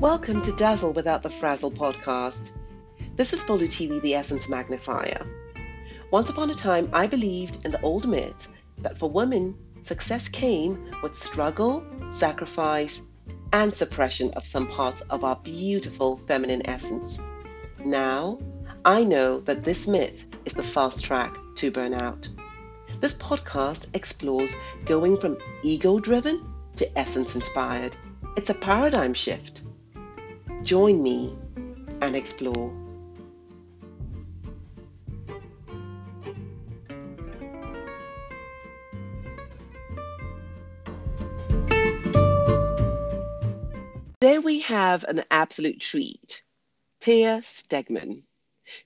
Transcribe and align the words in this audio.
Welcome 0.00 0.42
to 0.42 0.52
Dazzle 0.52 0.92
Without 0.92 1.24
the 1.24 1.28
Frazzle 1.28 1.72
podcast. 1.72 2.52
This 3.16 3.32
is 3.32 3.40
Bolu 3.40 3.64
TV, 3.64 4.00
the 4.00 4.14
Essence 4.14 4.48
Magnifier. 4.48 5.26
Once 6.12 6.30
upon 6.30 6.50
a 6.50 6.54
time, 6.54 6.88
I 6.92 7.08
believed 7.08 7.64
in 7.64 7.72
the 7.72 7.80
old 7.80 8.06
myth 8.06 8.48
that 8.78 8.96
for 8.96 9.10
women, 9.10 9.56
success 9.82 10.28
came 10.28 10.94
with 11.02 11.18
struggle, 11.18 11.84
sacrifice, 12.12 13.02
and 13.52 13.74
suppression 13.74 14.30
of 14.34 14.46
some 14.46 14.68
parts 14.68 15.00
of 15.00 15.24
our 15.24 15.34
beautiful 15.34 16.18
feminine 16.28 16.64
essence. 16.68 17.18
Now, 17.84 18.38
I 18.84 19.02
know 19.02 19.40
that 19.40 19.64
this 19.64 19.88
myth 19.88 20.26
is 20.44 20.52
the 20.52 20.62
fast 20.62 21.04
track 21.04 21.36
to 21.56 21.72
burnout. 21.72 22.28
This 23.00 23.16
podcast 23.16 23.96
explores 23.96 24.54
going 24.84 25.18
from 25.18 25.38
ego 25.64 25.98
driven 25.98 26.54
to 26.76 26.96
essence 26.96 27.34
inspired. 27.34 27.96
It's 28.36 28.50
a 28.50 28.54
paradigm 28.54 29.12
shift. 29.12 29.64
Join 30.64 31.02
me 31.02 31.36
and 32.02 32.14
explore. 32.14 32.72
Today 44.20 44.38
we 44.38 44.60
have 44.60 45.04
an 45.04 45.24
absolute 45.30 45.80
treat. 45.80 46.42
Thea 47.00 47.40
Stegman. 47.42 48.24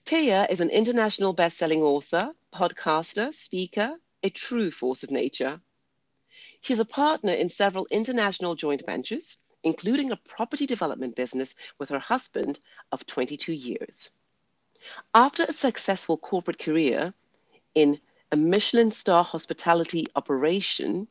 Thea 0.06 0.46
is 0.50 0.60
an 0.60 0.70
international 0.70 1.32
best-selling 1.32 1.82
author, 1.82 2.32
podcaster, 2.54 3.34
speaker, 3.34 3.96
a 4.22 4.30
true 4.30 4.70
force 4.70 5.02
of 5.02 5.10
nature. 5.10 5.60
She's 6.60 6.78
a 6.78 6.84
partner 6.84 7.32
in 7.32 7.48
several 7.48 7.86
international 7.90 8.54
joint 8.54 8.84
ventures, 8.86 9.36
including 9.62 10.10
a 10.10 10.16
property 10.16 10.66
development 10.66 11.16
business 11.16 11.54
with 11.78 11.90
her 11.90 11.98
husband 11.98 12.58
of 12.90 13.06
22 13.06 13.52
years. 13.52 14.10
After 15.14 15.44
a 15.44 15.52
successful 15.52 16.16
corporate 16.16 16.58
career 16.58 17.14
in 17.74 18.00
a 18.32 18.36
Michelin 18.36 18.90
star 18.90 19.22
hospitality 19.22 20.06
operation, 20.16 21.06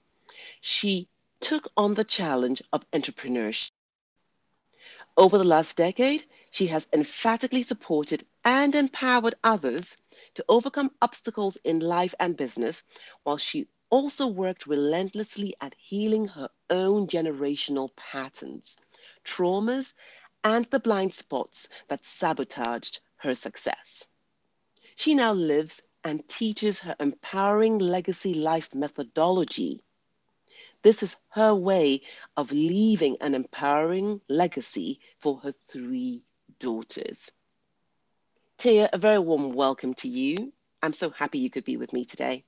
she 0.60 1.08
took 1.40 1.68
on 1.78 1.94
the 1.94 2.04
challenge 2.04 2.62
of 2.74 2.90
entrepreneurship. 2.92 3.72
Over 5.18 5.38
the 5.38 5.44
last 5.44 5.78
decade, 5.78 6.26
she 6.52 6.68
has 6.68 6.88
emphatically 6.94 7.64
supported 7.64 8.26
and 8.44 8.74
empowered 8.76 9.36
others 9.44 9.98
to 10.36 10.46
overcome 10.48 10.92
obstacles 11.02 11.58
in 11.64 11.80
life 11.80 12.16
and 12.20 12.36
business, 12.36 12.84
while 13.24 13.38
she 13.38 13.68
also 13.92 14.26
worked 14.26 14.66
relentlessly 14.66 15.54
at 15.62 15.76
healing 15.78 16.26
her 16.30 16.50
own 16.72 17.06
generational 17.06 17.96
patterns, 17.96 18.78
traumas, 19.24 19.94
and 20.44 20.66
the 20.72 20.80
blind 20.80 21.14
spots 21.14 21.68
that 21.90 22.06
sabotaged 22.06 23.02
her 23.18 23.36
success. 23.36 24.10
She 24.96 25.14
now 25.14 25.34
lives 25.34 25.82
and 26.04 26.28
teaches 26.28 26.80
her 26.80 26.96
empowering 27.00 27.78
legacy 27.78 28.34
life 28.34 28.74
methodology. 28.74 29.84
This 30.82 31.04
is 31.04 31.16
her 31.30 31.54
way 31.54 32.02
of 32.36 32.52
leaving 32.52 33.18
an 33.22 33.36
empowering 33.36 34.22
legacy 34.28 35.00
for 35.20 35.38
her 35.42 35.54
three 35.68 36.24
daughters. 36.60 37.32
Thea, 38.58 38.90
a 38.92 38.98
very 38.98 39.20
warm 39.20 39.52
welcome 39.54 39.94
to 39.96 40.08
you. 40.08 40.54
I'm 40.82 40.94
so 40.94 41.10
happy 41.12 41.40
you 41.40 41.50
could 41.52 41.66
be 41.66 41.78
with 41.78 41.94
me 41.94 42.06
today. 42.06 42.46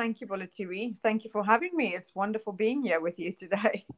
Thank 0.00 0.22
you, 0.22 0.26
Bolatiwi. 0.26 0.96
Thank 1.02 1.24
you 1.24 1.30
for 1.30 1.44
having 1.44 1.76
me. 1.76 1.94
It's 1.94 2.14
wonderful 2.14 2.54
being 2.54 2.82
here 2.82 3.00
with 3.00 3.18
you 3.18 3.32
today. 3.32 3.84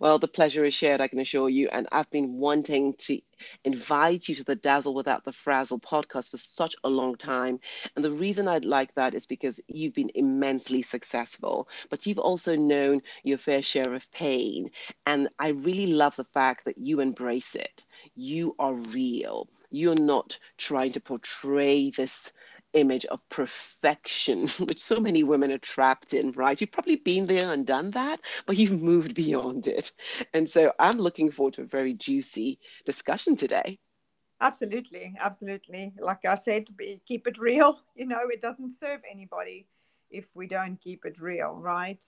Well, 0.00 0.18
the 0.18 0.26
pleasure 0.26 0.64
is 0.64 0.74
shared, 0.74 1.00
I 1.00 1.06
can 1.06 1.20
assure 1.20 1.48
you. 1.48 1.68
And 1.68 1.86
I've 1.92 2.10
been 2.10 2.34
wanting 2.34 2.94
to 3.06 3.20
invite 3.64 4.28
you 4.28 4.34
to 4.34 4.42
the 4.42 4.56
Dazzle 4.56 4.94
Without 4.94 5.24
the 5.24 5.32
Frazzle 5.32 5.78
podcast 5.78 6.32
for 6.32 6.38
such 6.38 6.74
a 6.82 6.90
long 6.90 7.14
time. 7.14 7.60
And 7.94 8.04
the 8.04 8.10
reason 8.10 8.48
I'd 8.48 8.64
like 8.64 8.92
that 8.96 9.14
is 9.14 9.26
because 9.26 9.60
you've 9.68 9.94
been 9.94 10.10
immensely 10.16 10.82
successful, 10.82 11.68
but 11.88 12.04
you've 12.04 12.18
also 12.18 12.56
known 12.56 13.00
your 13.22 13.38
fair 13.38 13.62
share 13.62 13.94
of 13.94 14.10
pain. 14.10 14.72
And 15.06 15.28
I 15.38 15.50
really 15.50 15.92
love 15.92 16.16
the 16.16 16.24
fact 16.24 16.64
that 16.64 16.76
you 16.76 16.98
embrace 16.98 17.54
it. 17.54 17.84
You 18.16 18.56
are 18.58 18.74
real. 18.74 19.48
You're 19.70 19.94
not 19.94 20.36
trying 20.58 20.90
to 20.92 21.00
portray 21.00 21.90
this 21.90 22.32
image 22.72 23.04
of 23.06 23.20
perfection, 23.28 24.48
which 24.58 24.80
so 24.80 25.00
many 25.00 25.22
women 25.24 25.50
are 25.52 25.58
trapped 25.58 26.14
in, 26.14 26.32
right? 26.32 26.60
You've 26.60 26.72
probably 26.72 26.96
been 26.96 27.26
there 27.26 27.52
and 27.52 27.66
done 27.66 27.90
that, 27.92 28.20
but 28.46 28.56
you've 28.56 28.80
moved 28.80 29.14
beyond 29.14 29.66
it. 29.66 29.92
And 30.34 30.48
so 30.48 30.72
I'm 30.78 30.98
looking 30.98 31.30
forward 31.30 31.54
to 31.54 31.62
a 31.62 31.66
very 31.66 31.94
juicy 31.94 32.58
discussion 32.84 33.36
today. 33.36 33.78
Absolutely, 34.40 35.14
absolutely. 35.20 35.92
Like 36.00 36.24
I 36.24 36.34
said, 36.34 36.68
keep 37.06 37.26
it 37.26 37.38
real. 37.38 37.80
You 37.94 38.06
know, 38.06 38.28
it 38.30 38.40
doesn't 38.40 38.70
serve 38.70 39.00
anybody 39.10 39.66
if 40.10 40.24
we 40.34 40.46
don't 40.46 40.80
keep 40.80 41.04
it 41.04 41.20
real, 41.20 41.52
right? 41.52 42.02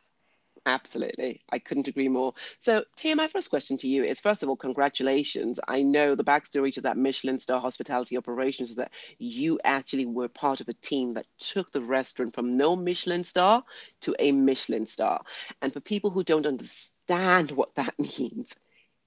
Absolutely. 0.65 1.41
I 1.51 1.59
couldn't 1.59 1.89
agree 1.89 2.09
more. 2.09 2.35
So, 2.61 2.85
Thea, 2.97 3.17
my 3.17 3.27
first 3.27 3.51
question 3.51 3.77
to 3.79 3.89
you 3.89 4.05
is 4.05 4.21
first 4.21 4.45
of 4.45 4.49
all, 4.49 4.57
congratulations. 4.57 5.59
I 5.67 5.83
know 5.83 6.15
the 6.15 6.23
backstory 6.23 6.73
to 6.75 6.83
that 6.83 6.97
Michelin 6.97 7.41
star 7.41 7.61
hospitality 7.61 8.17
operations 8.17 8.71
is 8.71 8.77
that 8.77 8.93
you 9.19 9.59
actually 9.65 10.07
were 10.07 10.29
part 10.29 10.61
of 10.61 10.69
a 10.69 10.75
team 10.75 11.15
that 11.15 11.27
took 11.39 11.73
the 11.73 11.81
restaurant 11.81 12.35
from 12.35 12.57
no 12.57 12.77
Michelin 12.77 13.25
star 13.25 13.65
to 14.03 14.15
a 14.21 14.31
Michelin 14.31 14.87
star. 14.87 15.23
And 15.61 15.73
for 15.73 15.81
people 15.81 16.11
who 16.11 16.23
don't 16.23 16.47
understand 16.47 17.51
what 17.51 17.75
that 17.75 17.99
means, 17.99 18.55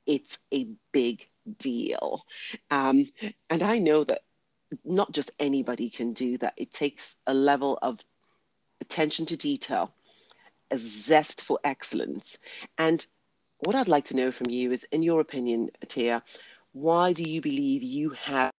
it's 0.05 0.37
a 0.53 0.67
big 0.91 1.25
deal. 1.59 2.25
Um, 2.71 3.05
and 3.49 3.63
I 3.63 3.79
know 3.79 4.03
that 4.03 4.21
not 4.85 5.11
just 5.13 5.31
anybody 5.39 5.89
can 5.89 6.13
do 6.13 6.37
that, 6.39 6.53
it 6.57 6.71
takes 6.71 7.15
a 7.27 7.33
level 7.33 7.79
of 7.81 7.99
attention 8.81 9.25
to 9.27 9.37
detail 9.37 9.93
a 10.71 10.77
zest 10.77 11.43
for 11.43 11.59
excellence. 11.63 12.37
And 12.77 13.05
what 13.59 13.75
I'd 13.75 13.87
like 13.87 14.05
to 14.05 14.15
know 14.15 14.31
from 14.31 14.49
you 14.49 14.71
is, 14.71 14.85
in 14.91 15.03
your 15.03 15.21
opinion, 15.21 15.69
Thea, 15.87 16.23
why 16.73 17.13
do 17.13 17.23
you 17.23 17.41
believe 17.41 17.83
you 17.83 18.09
have 18.11 18.51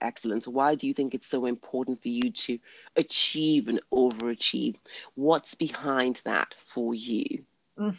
excellence? 0.00 0.46
Why 0.46 0.74
do 0.74 0.86
you 0.86 0.94
think 0.94 1.14
it's 1.14 1.26
so 1.26 1.46
important 1.46 2.02
for 2.02 2.08
you 2.08 2.30
to 2.30 2.58
achieve 2.96 3.68
and 3.68 3.80
overachieve? 3.92 4.76
What's 5.14 5.54
behind 5.54 6.20
that 6.24 6.54
for 6.66 6.94
you? 6.94 7.44
Mm. 7.78 7.96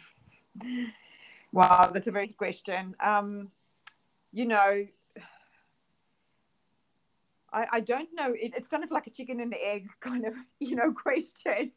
Wow, 1.52 1.90
that's 1.92 2.06
a 2.06 2.12
very 2.12 2.28
good 2.28 2.36
question. 2.36 2.94
Um, 3.00 3.50
you 4.32 4.46
know, 4.46 4.86
I, 7.52 7.66
I 7.72 7.80
don't 7.80 8.08
know. 8.14 8.32
It, 8.32 8.52
it's 8.56 8.68
kind 8.68 8.82
of 8.82 8.90
like 8.90 9.06
a 9.06 9.10
chicken 9.10 9.40
and 9.40 9.52
the 9.52 9.64
egg 9.64 9.88
kind 10.00 10.26
of, 10.26 10.34
you 10.60 10.76
know, 10.76 10.92
question. 10.92 11.72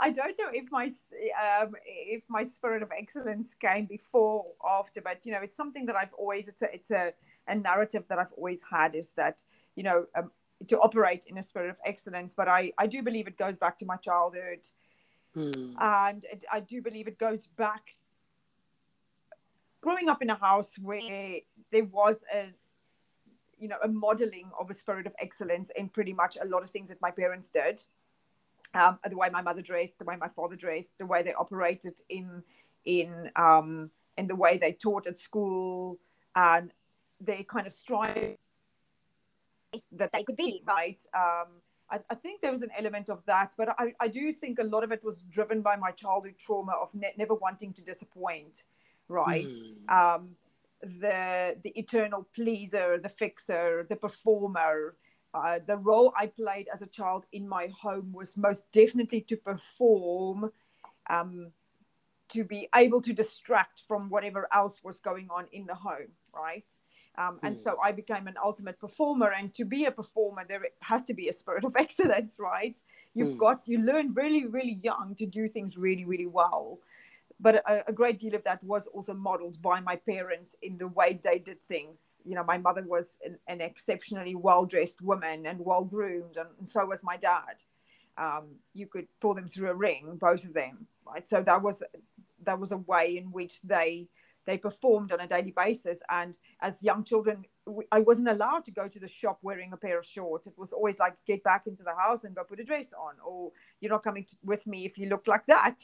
I 0.00 0.10
don't 0.10 0.38
know 0.38 0.48
if 0.52 0.70
my 0.70 0.84
um, 0.84 1.74
if 1.84 2.22
my 2.28 2.44
spirit 2.44 2.82
of 2.82 2.90
excellence 2.96 3.54
came 3.54 3.86
before 3.86 4.46
or 4.60 4.70
after, 4.70 5.00
but 5.00 5.24
you 5.24 5.32
know, 5.32 5.40
it's 5.42 5.56
something 5.56 5.86
that 5.86 5.96
I've 5.96 6.12
always 6.14 6.48
it's 6.48 6.62
a 6.62 6.72
it's 6.72 6.90
a, 6.90 7.12
a 7.48 7.54
narrative 7.54 8.04
that 8.08 8.18
I've 8.18 8.32
always 8.32 8.60
had 8.70 8.94
is 8.94 9.10
that 9.16 9.42
you 9.74 9.82
know 9.82 10.06
um, 10.14 10.30
to 10.68 10.78
operate 10.78 11.24
in 11.26 11.38
a 11.38 11.42
spirit 11.42 11.70
of 11.70 11.78
excellence. 11.84 12.32
But 12.36 12.48
I 12.48 12.72
I 12.78 12.86
do 12.86 13.02
believe 13.02 13.26
it 13.26 13.36
goes 13.36 13.56
back 13.56 13.78
to 13.78 13.86
my 13.86 13.96
childhood, 13.96 14.60
hmm. 15.34 15.74
and 15.78 16.24
it, 16.24 16.44
I 16.52 16.60
do 16.60 16.80
believe 16.80 17.08
it 17.08 17.18
goes 17.18 17.46
back 17.56 17.96
growing 19.80 20.08
up 20.08 20.22
in 20.22 20.30
a 20.30 20.34
house 20.36 20.74
where 20.80 21.38
there 21.72 21.84
was 21.84 22.18
a 22.32 22.52
you 23.58 23.66
know 23.66 23.78
a 23.82 23.88
modeling 23.88 24.50
of 24.60 24.70
a 24.70 24.74
spirit 24.74 25.08
of 25.08 25.14
excellence 25.18 25.70
in 25.74 25.88
pretty 25.88 26.12
much 26.12 26.36
a 26.40 26.46
lot 26.46 26.62
of 26.62 26.70
things 26.70 26.88
that 26.88 27.00
my 27.00 27.10
parents 27.10 27.48
did 27.48 27.82
um, 28.74 28.98
the 29.08 29.16
way 29.16 29.28
my 29.30 29.42
mother 29.42 29.62
dressed, 29.62 29.98
the 29.98 30.04
way 30.04 30.16
my 30.16 30.28
father 30.28 30.56
dressed, 30.56 30.96
the 30.98 31.06
way 31.06 31.22
they 31.22 31.34
operated 31.34 32.00
in 32.08 32.42
in 32.84 33.30
um, 33.36 33.90
in 34.16 34.26
the 34.26 34.36
way 34.36 34.58
they 34.58 34.72
taught 34.72 35.06
at 35.06 35.18
school, 35.18 35.98
and 36.34 36.72
they 37.20 37.44
kind 37.44 37.66
of 37.66 37.72
strive 37.72 38.36
that 39.92 40.10
they 40.12 40.22
could 40.22 40.36
be 40.36 40.62
right. 40.66 41.00
Um, 41.14 41.48
I, 41.90 42.00
I, 42.10 42.14
think 42.14 42.40
there 42.40 42.50
was 42.50 42.62
an 42.62 42.70
element 42.76 43.10
of 43.10 43.24
that, 43.26 43.52
but 43.56 43.68
I, 43.78 43.92
I, 44.00 44.08
do 44.08 44.32
think 44.32 44.58
a 44.58 44.64
lot 44.64 44.84
of 44.84 44.92
it 44.92 45.02
was 45.02 45.22
driven 45.22 45.62
by 45.62 45.76
my 45.76 45.90
childhood 45.90 46.34
trauma 46.38 46.72
of 46.72 46.94
ne- 46.94 47.14
never 47.16 47.34
wanting 47.34 47.72
to 47.74 47.82
disappoint, 47.82 48.64
right? 49.08 49.46
Mm. 49.46 49.90
Um, 49.90 50.30
the 50.82 51.56
the 51.62 51.70
eternal 51.78 52.26
pleaser, 52.34 52.98
the 52.98 53.08
fixer, 53.08 53.86
the 53.88 53.96
performer, 53.96 54.94
uh, 55.34 55.58
the 55.66 55.76
role 55.76 56.12
I 56.16 56.26
played 56.26 56.68
as 56.72 56.82
a 56.82 56.86
child 56.86 57.26
in 57.32 57.48
my 57.48 57.68
home 57.80 58.12
was 58.12 58.36
most 58.36 58.64
definitely 58.72 59.20
to 59.22 59.36
perform, 59.36 60.50
um, 61.10 61.52
to 62.30 62.44
be 62.44 62.68
able 62.74 63.02
to 63.02 63.12
distract 63.12 63.80
from 63.86 64.08
whatever 64.08 64.48
else 64.52 64.80
was 64.82 65.00
going 65.00 65.28
on 65.30 65.46
in 65.52 65.66
the 65.66 65.74
home, 65.74 66.12
right? 66.34 66.64
Um, 67.18 67.40
and 67.42 67.56
mm. 67.56 67.62
so 67.62 67.76
I 67.82 67.92
became 67.92 68.28
an 68.28 68.36
ultimate 68.42 68.78
performer. 68.78 69.32
And 69.32 69.52
to 69.54 69.64
be 69.64 69.86
a 69.86 69.90
performer, 69.90 70.44
there 70.48 70.62
has 70.80 71.04
to 71.06 71.14
be 71.14 71.28
a 71.28 71.32
spirit 71.32 71.64
of 71.64 71.74
excellence, 71.78 72.36
right? 72.38 72.78
You've 73.14 73.32
mm. 73.32 73.38
got, 73.38 73.66
you 73.66 73.78
learn 73.78 74.12
really, 74.14 74.46
really 74.46 74.78
young 74.82 75.14
to 75.16 75.26
do 75.26 75.48
things 75.48 75.76
really, 75.76 76.04
really 76.04 76.26
well. 76.26 76.78
But 77.40 77.56
a, 77.56 77.88
a, 77.88 77.92
great 77.92 78.18
deal 78.18 78.34
of 78.34 78.42
that 78.44 78.62
was 78.64 78.86
also 78.88 79.14
modeled 79.14 79.60
by 79.62 79.80
my 79.80 79.96
parents 79.96 80.56
in 80.62 80.76
the 80.76 80.88
way 80.88 81.20
they 81.22 81.38
did 81.38 81.62
things. 81.62 82.20
You 82.24 82.34
know, 82.34 82.44
my 82.44 82.58
mother 82.58 82.82
was 82.86 83.16
an, 83.24 83.38
an 83.46 83.60
exceptionally 83.60 84.34
well 84.34 84.66
dressed 84.66 85.00
woman 85.02 85.46
and 85.46 85.60
well 85.60 85.84
groomed, 85.84 86.36
and, 86.36 86.48
and, 86.58 86.68
so 86.68 86.84
was 86.84 87.02
my 87.02 87.16
dad. 87.16 87.62
Um, 88.16 88.56
you 88.74 88.86
could 88.86 89.06
pull 89.20 89.34
them 89.34 89.48
through 89.48 89.70
a 89.70 89.74
ring, 89.74 90.18
both 90.20 90.44
of 90.44 90.52
them, 90.52 90.86
right? 91.06 91.26
So 91.26 91.42
that 91.42 91.62
was 91.62 91.82
that 92.44 92.58
was 92.58 92.72
a 92.72 92.78
way 92.78 93.16
in 93.16 93.30
which 93.30 93.60
they 93.62 94.08
they 94.48 94.56
performed 94.56 95.12
on 95.12 95.20
a 95.20 95.28
daily 95.28 95.52
basis. 95.54 96.00
And 96.08 96.36
as 96.60 96.82
young 96.82 97.04
children, 97.04 97.44
I 97.92 98.00
wasn't 98.00 98.28
allowed 98.28 98.64
to 98.64 98.70
go 98.70 98.88
to 98.88 98.98
the 98.98 99.06
shop 99.06 99.38
wearing 99.42 99.74
a 99.74 99.76
pair 99.76 99.98
of 99.98 100.06
shorts. 100.06 100.46
It 100.46 100.54
was 100.56 100.72
always 100.72 100.98
like, 100.98 101.14
get 101.26 101.44
back 101.44 101.66
into 101.66 101.82
the 101.82 101.94
house 101.94 102.24
and 102.24 102.34
go 102.34 102.44
put 102.44 102.58
a 102.58 102.64
dress 102.64 102.94
on, 102.98 103.14
or 103.22 103.52
you're 103.80 103.90
not 103.90 104.02
coming 104.02 104.24
to, 104.24 104.36
with 104.42 104.66
me 104.66 104.86
if 104.86 104.96
you 104.96 105.06
look 105.10 105.26
like 105.28 105.44
that. 105.48 105.76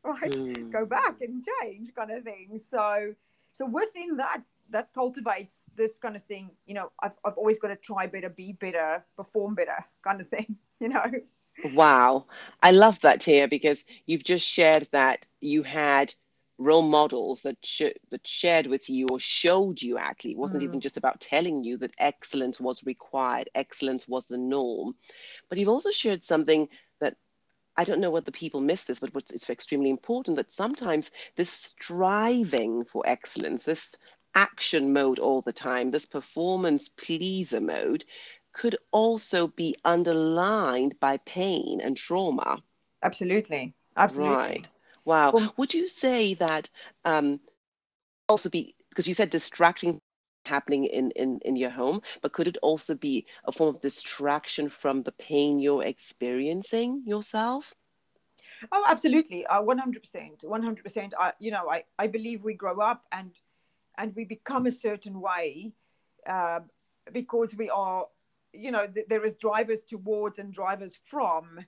right? 0.04 0.30
Mm. 0.30 0.70
go 0.72 0.86
back 0.86 1.20
and 1.20 1.44
change 1.62 1.94
kind 1.94 2.10
of 2.10 2.24
thing. 2.24 2.58
So 2.58 3.14
so 3.52 3.66
within 3.66 4.16
that 4.16 4.42
that 4.70 4.94
cultivates 4.94 5.54
this 5.76 5.98
kind 6.00 6.14
of 6.14 6.22
thing 6.26 6.48
you 6.64 6.74
know 6.74 6.92
i've, 7.02 7.16
I've 7.24 7.36
always 7.36 7.58
got 7.58 7.68
to 7.68 7.76
try 7.76 8.06
better 8.06 8.28
be 8.28 8.52
better 8.52 9.04
perform 9.16 9.56
better 9.56 9.84
kind 10.06 10.20
of 10.20 10.28
thing 10.28 10.58
you 10.80 10.88
know? 10.88 11.04
Wow. 11.74 12.26
I 12.62 12.70
love 12.72 13.00
that 13.00 13.22
Thea 13.22 13.46
because 13.46 13.84
you've 14.06 14.24
just 14.24 14.46
shared 14.46 14.88
that 14.92 15.26
you 15.40 15.62
had 15.62 16.12
role 16.58 16.82
models 16.82 17.42
that 17.42 17.56
sh- 17.62 17.98
that 18.10 18.26
shared 18.26 18.66
with 18.66 18.90
you 18.90 19.06
or 19.10 19.18
showed 19.18 19.80
you 19.80 19.98
actually. 19.98 20.32
It 20.32 20.38
wasn't 20.38 20.62
mm. 20.62 20.66
even 20.66 20.80
just 20.80 20.96
about 20.96 21.20
telling 21.20 21.64
you 21.64 21.76
that 21.78 21.94
excellence 21.98 22.60
was 22.60 22.84
required 22.84 23.50
excellence 23.54 24.08
was 24.08 24.26
the 24.26 24.38
norm. 24.38 24.94
But 25.48 25.58
you've 25.58 25.68
also 25.68 25.90
shared 25.90 26.24
something 26.24 26.68
I 27.80 27.84
don't 27.84 28.00
know 28.00 28.10
whether 28.10 28.30
people 28.30 28.60
miss 28.60 28.84
this, 28.84 29.00
but 29.00 29.10
it's 29.32 29.48
extremely 29.48 29.88
important 29.88 30.36
that 30.36 30.52
sometimes 30.52 31.10
this 31.36 31.50
striving 31.50 32.84
for 32.84 33.02
excellence, 33.06 33.64
this 33.64 33.96
action 34.34 34.92
mode 34.92 35.18
all 35.18 35.40
the 35.40 35.54
time, 35.54 35.90
this 35.90 36.04
performance 36.04 36.90
pleaser 36.90 37.58
mode, 37.58 38.04
could 38.52 38.76
also 38.90 39.46
be 39.46 39.74
underlined 39.82 41.00
by 41.00 41.16
pain 41.24 41.80
and 41.80 41.96
trauma. 41.96 42.62
Absolutely. 43.02 43.72
Absolutely. 43.96 44.34
Right. 44.34 44.68
Wow. 45.06 45.30
Well, 45.32 45.54
Would 45.56 45.72
you 45.72 45.88
say 45.88 46.34
that 46.34 46.68
um, 47.06 47.40
also 48.28 48.50
be 48.50 48.74
because 48.90 49.08
you 49.08 49.14
said 49.14 49.30
distracting 49.30 50.02
happening 50.46 50.84
in, 50.86 51.10
in, 51.12 51.38
in 51.44 51.56
your 51.56 51.70
home, 51.70 52.02
but 52.22 52.32
could 52.32 52.48
it 52.48 52.58
also 52.62 52.94
be 52.94 53.26
a 53.44 53.52
form 53.52 53.74
of 53.74 53.80
distraction 53.80 54.68
from 54.68 55.02
the 55.02 55.12
pain 55.12 55.58
you're 55.58 55.84
experiencing 55.84 57.02
yourself? 57.06 57.74
Oh, 58.72 58.84
absolutely, 58.86 59.46
uh, 59.46 59.62
one 59.62 59.78
hundred 59.78 60.02
percent, 60.02 60.42
one 60.42 60.62
hundred 60.62 60.82
percent. 60.82 61.14
You 61.38 61.50
know, 61.50 61.70
I 61.70 61.84
I 61.98 62.08
believe 62.08 62.44
we 62.44 62.54
grow 62.54 62.78
up 62.80 63.04
and 63.10 63.30
and 63.96 64.14
we 64.14 64.24
become 64.24 64.66
a 64.66 64.70
certain 64.70 65.20
way 65.20 65.72
uh, 66.28 66.60
because 67.10 67.54
we 67.54 67.70
are, 67.70 68.06
you 68.52 68.70
know, 68.70 68.86
th- 68.86 69.06
there 69.08 69.24
is 69.24 69.34
drivers 69.36 69.80
towards 69.88 70.38
and 70.38 70.52
drivers 70.52 70.92
from, 71.04 71.60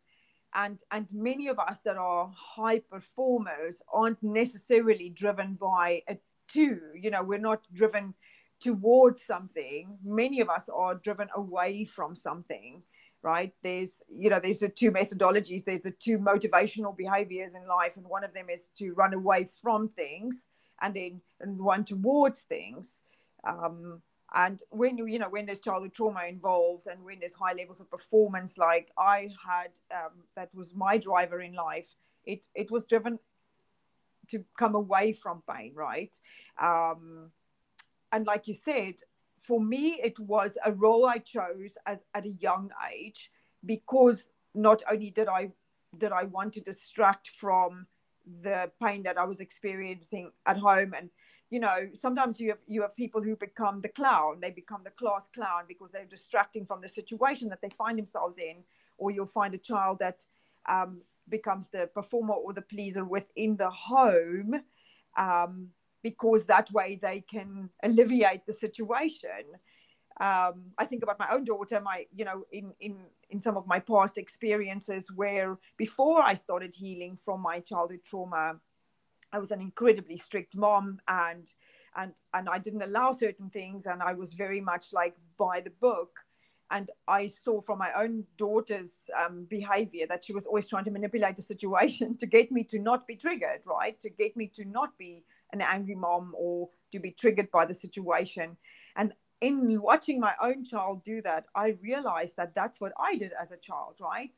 and 0.55 0.81
and 0.91 1.07
many 1.13 1.49
of 1.49 1.59
us 1.59 1.79
that 1.85 1.97
are 1.97 2.31
high 2.37 2.81
performers 2.81 3.77
aren't 3.91 4.23
necessarily 4.23 5.09
driven 5.09 5.55
by 5.55 6.03
a 6.09 6.19
two. 6.47 6.79
You 6.95 7.11
know, 7.11 7.23
we're 7.23 7.39
not 7.39 7.63
driven 7.73 8.15
towards 8.63 9.25
something 9.25 9.99
many 10.05 10.41
of 10.41 10.49
us 10.49 10.69
are 10.69 10.95
driven 10.95 11.29
away 11.35 11.85
from 11.85 12.15
something 12.15 12.83
right? 13.25 13.53
There's 13.63 14.03
you 14.09 14.31
know 14.31 14.41
there's 14.41 14.59
the 14.59 14.69
two 14.69 14.91
methodologies 14.91 15.65
there's 15.65 15.83
the 15.83 15.93
two 15.93 16.19
motivational 16.19 16.97
behaviors 16.97 17.55
in 17.55 17.67
life 17.69 17.97
and 17.97 18.05
one 18.05 18.25
of 18.25 18.35
them 18.35 18.51
is 18.51 18.71
to 18.79 18.93
run 18.95 19.15
away 19.15 19.49
from 19.63 19.91
things 19.91 20.47
and 20.81 20.93
then 20.95 21.21
and 21.41 21.59
one 21.59 21.85
towards 21.85 22.41
things. 22.41 23.01
Um, 23.47 24.03
and 24.35 24.61
when 24.71 24.99
you 24.99 25.07
you 25.07 25.21
know 25.21 25.29
when 25.29 25.47
there's 25.47 25.61
childhood 25.61 25.95
trauma 25.95 26.25
involved 26.29 26.89
and 26.89 27.05
when 27.05 27.21
there's 27.21 27.35
high 27.35 27.53
levels 27.53 27.81
of 27.81 27.91
performance 27.91 28.57
like 28.57 28.91
i 28.97 29.29
had 29.47 29.73
um, 29.95 30.13
that 30.37 30.49
was 30.55 30.75
my 30.75 30.97
driver 30.97 31.43
in 31.43 31.53
life 31.53 31.89
it 32.25 32.43
it 32.55 32.71
was 32.71 32.87
driven 32.87 33.19
to 34.31 34.45
come 34.59 34.75
away 34.75 35.13
from 35.13 35.43
pain 35.49 35.73
right? 35.75 36.15
Um, 36.61 37.31
and 38.13 38.27
like 38.27 38.47
you 38.47 38.55
said, 38.55 38.97
for 39.39 39.61
me, 39.61 40.01
it 40.03 40.19
was 40.21 40.57
a 40.65 40.73
role 40.73 41.07
I 41.07 41.19
chose 41.19 41.77
as 41.87 42.05
at 42.15 42.27
a 42.27 42.31
young 42.31 42.71
age 42.93 43.31
because 43.65 44.29
not 44.55 44.83
only 44.91 45.11
did 45.11 45.29
I 45.29 45.51
did 45.99 46.13
I 46.13 46.25
want 46.25 46.55
to 46.55 46.61
distract 46.61 47.29
from 47.29 47.87
the 48.43 48.71
pain 48.83 49.03
that 49.03 49.19
I 49.19 49.25
was 49.25 49.41
experiencing 49.41 50.31
at 50.47 50.57
home 50.57 50.95
and 50.97 51.11
you 51.51 51.59
know 51.59 51.89
sometimes 52.01 52.39
you 52.39 52.51
have 52.51 52.61
you 52.69 52.83
have 52.83 52.95
people 52.97 53.23
who 53.23 53.35
become 53.35 53.81
the 53.81 53.89
clown. 53.89 54.39
They 54.41 54.51
become 54.51 54.83
the 54.85 54.91
class 54.91 55.29
clown 55.35 55.65
because 55.67 55.91
they're 55.91 56.05
distracting 56.05 56.65
from 56.65 56.81
the 56.81 56.89
situation 56.89 57.49
that 57.49 57.61
they 57.63 57.71
find 57.71 57.99
themselves 57.99 58.39
in 58.39 58.63
or 58.99 59.11
you'll 59.11 59.27
find 59.27 59.55
a 59.55 59.59
child 59.59 59.99
that 59.99 60.25
um, 60.69 61.01
becomes 61.29 61.69
the 61.69 61.89
performer 61.93 62.35
or 62.35 62.53
the 62.53 62.63
pleaser 62.63 63.05
within 63.05 63.57
the 63.57 63.71
home 63.71 64.61
um, 65.17 65.69
because 66.03 66.45
that 66.47 66.71
way 66.73 66.99
they 67.01 67.21
can 67.21 67.71
alleviate 67.83 68.45
the 68.47 68.53
situation. 68.53 69.45
Um, 70.21 70.73
I 70.79 70.85
think 70.85 71.03
about 71.03 71.19
my 71.19 71.29
own 71.33 71.45
daughter, 71.45 71.81
my, 71.81 72.07
you 72.15 72.25
know, 72.25 72.45
in, 72.53 72.73
in, 72.81 72.99
in 73.31 73.41
some 73.41 73.57
of 73.57 73.67
my 73.67 73.79
past 73.79 74.19
experiences 74.19 75.07
where 75.15 75.59
before 75.77 76.23
I 76.23 76.35
started 76.35 76.75
healing 76.75 77.17
from 77.17 77.41
my 77.41 77.61
childhood 77.61 78.01
trauma, 78.05 78.61
I 79.33 79.39
was 79.39 79.51
an 79.51 79.61
incredibly 79.61 80.19
strict 80.19 80.55
mom 80.55 81.01
and, 81.09 81.51
and, 81.97 82.13
and 82.35 82.49
I 82.49 82.59
didn't 82.59 82.83
allow 82.83 83.13
certain 83.13 83.49
things. 83.49 83.87
And 83.87 84.03
I 84.03 84.13
was 84.13 84.35
very 84.35 84.61
much 84.61 84.93
like 84.93 85.15
by 85.39 85.61
the 85.61 85.71
book. 85.71 86.21
And 86.71 86.91
I 87.07 87.27
saw 87.27 87.61
from 87.61 87.79
my 87.79 87.91
own 87.99 88.25
daughter's 88.39 88.93
um, 89.19 89.47
behavior 89.49 90.07
that 90.09 90.25
she 90.25 90.33
was 90.33 90.47
always 90.47 90.69
trying 90.69 90.85
to 90.85 90.91
manipulate 90.91 91.37
the 91.37 91.43
situation 91.43 92.17
to 92.19 92.27
get 92.27 92.51
me 92.53 92.65
to 92.65 92.79
not 92.79 93.07
be 93.07 93.17
triggered, 93.17 93.63
right? 93.67 93.99
To 94.01 94.11
get 94.11 94.37
me 94.37 94.47
to 94.55 94.65
not 94.65 94.97
be 94.99 95.23
an 95.53 95.61
angry 95.61 95.95
mom 95.95 96.33
or 96.37 96.69
to 96.93 96.99
be 96.99 97.11
triggered 97.11 97.51
by 97.51 97.65
the 97.65 97.75
situation. 97.75 98.57
And 98.97 99.13
in 99.41 99.81
watching 99.83 100.21
my 100.21 100.35
own 100.41 100.65
child 100.65 101.03
do 101.03 101.21
that, 101.23 101.47
I 101.55 101.77
realized 101.83 102.37
that 102.37 102.55
that's 102.55 102.81
what 102.81 102.93
I 102.99 103.17
did 103.17 103.33
as 103.41 103.51
a 103.51 103.57
child, 103.57 103.97
right? 104.01 104.37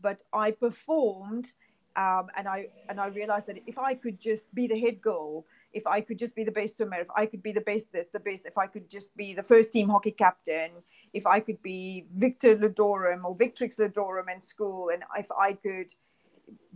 But 0.00 0.22
I 0.32 0.50
performed, 0.50 1.52
um, 1.96 2.26
and 2.36 2.48
I 2.48 2.68
and 2.88 3.00
I 3.00 3.08
realized 3.08 3.46
that 3.46 3.58
if 3.66 3.78
I 3.78 3.94
could 3.94 4.20
just 4.20 4.52
be 4.54 4.66
the 4.66 4.78
head 4.78 5.00
girl, 5.00 5.46
if 5.72 5.86
I 5.86 6.00
could 6.00 6.18
just 6.18 6.34
be 6.34 6.42
the 6.42 6.50
best 6.50 6.76
swimmer, 6.76 6.98
if 6.98 7.10
I 7.14 7.26
could 7.26 7.42
be 7.42 7.52
the 7.52 7.60
best 7.60 7.92
this, 7.92 8.08
the 8.12 8.18
best, 8.18 8.44
if 8.44 8.58
I 8.58 8.66
could 8.66 8.90
just 8.90 9.16
be 9.16 9.34
the 9.34 9.42
first 9.42 9.72
team 9.72 9.88
hockey 9.88 10.10
captain, 10.10 10.70
if 11.12 11.26
I 11.26 11.38
could 11.40 11.62
be 11.62 12.06
Victor 12.10 12.56
Ludorum 12.56 13.24
or 13.24 13.36
Victrix 13.36 13.78
Ludorum 13.78 14.32
in 14.32 14.40
school, 14.40 14.90
and 14.92 15.04
if 15.16 15.30
I 15.30 15.52
could 15.52 15.92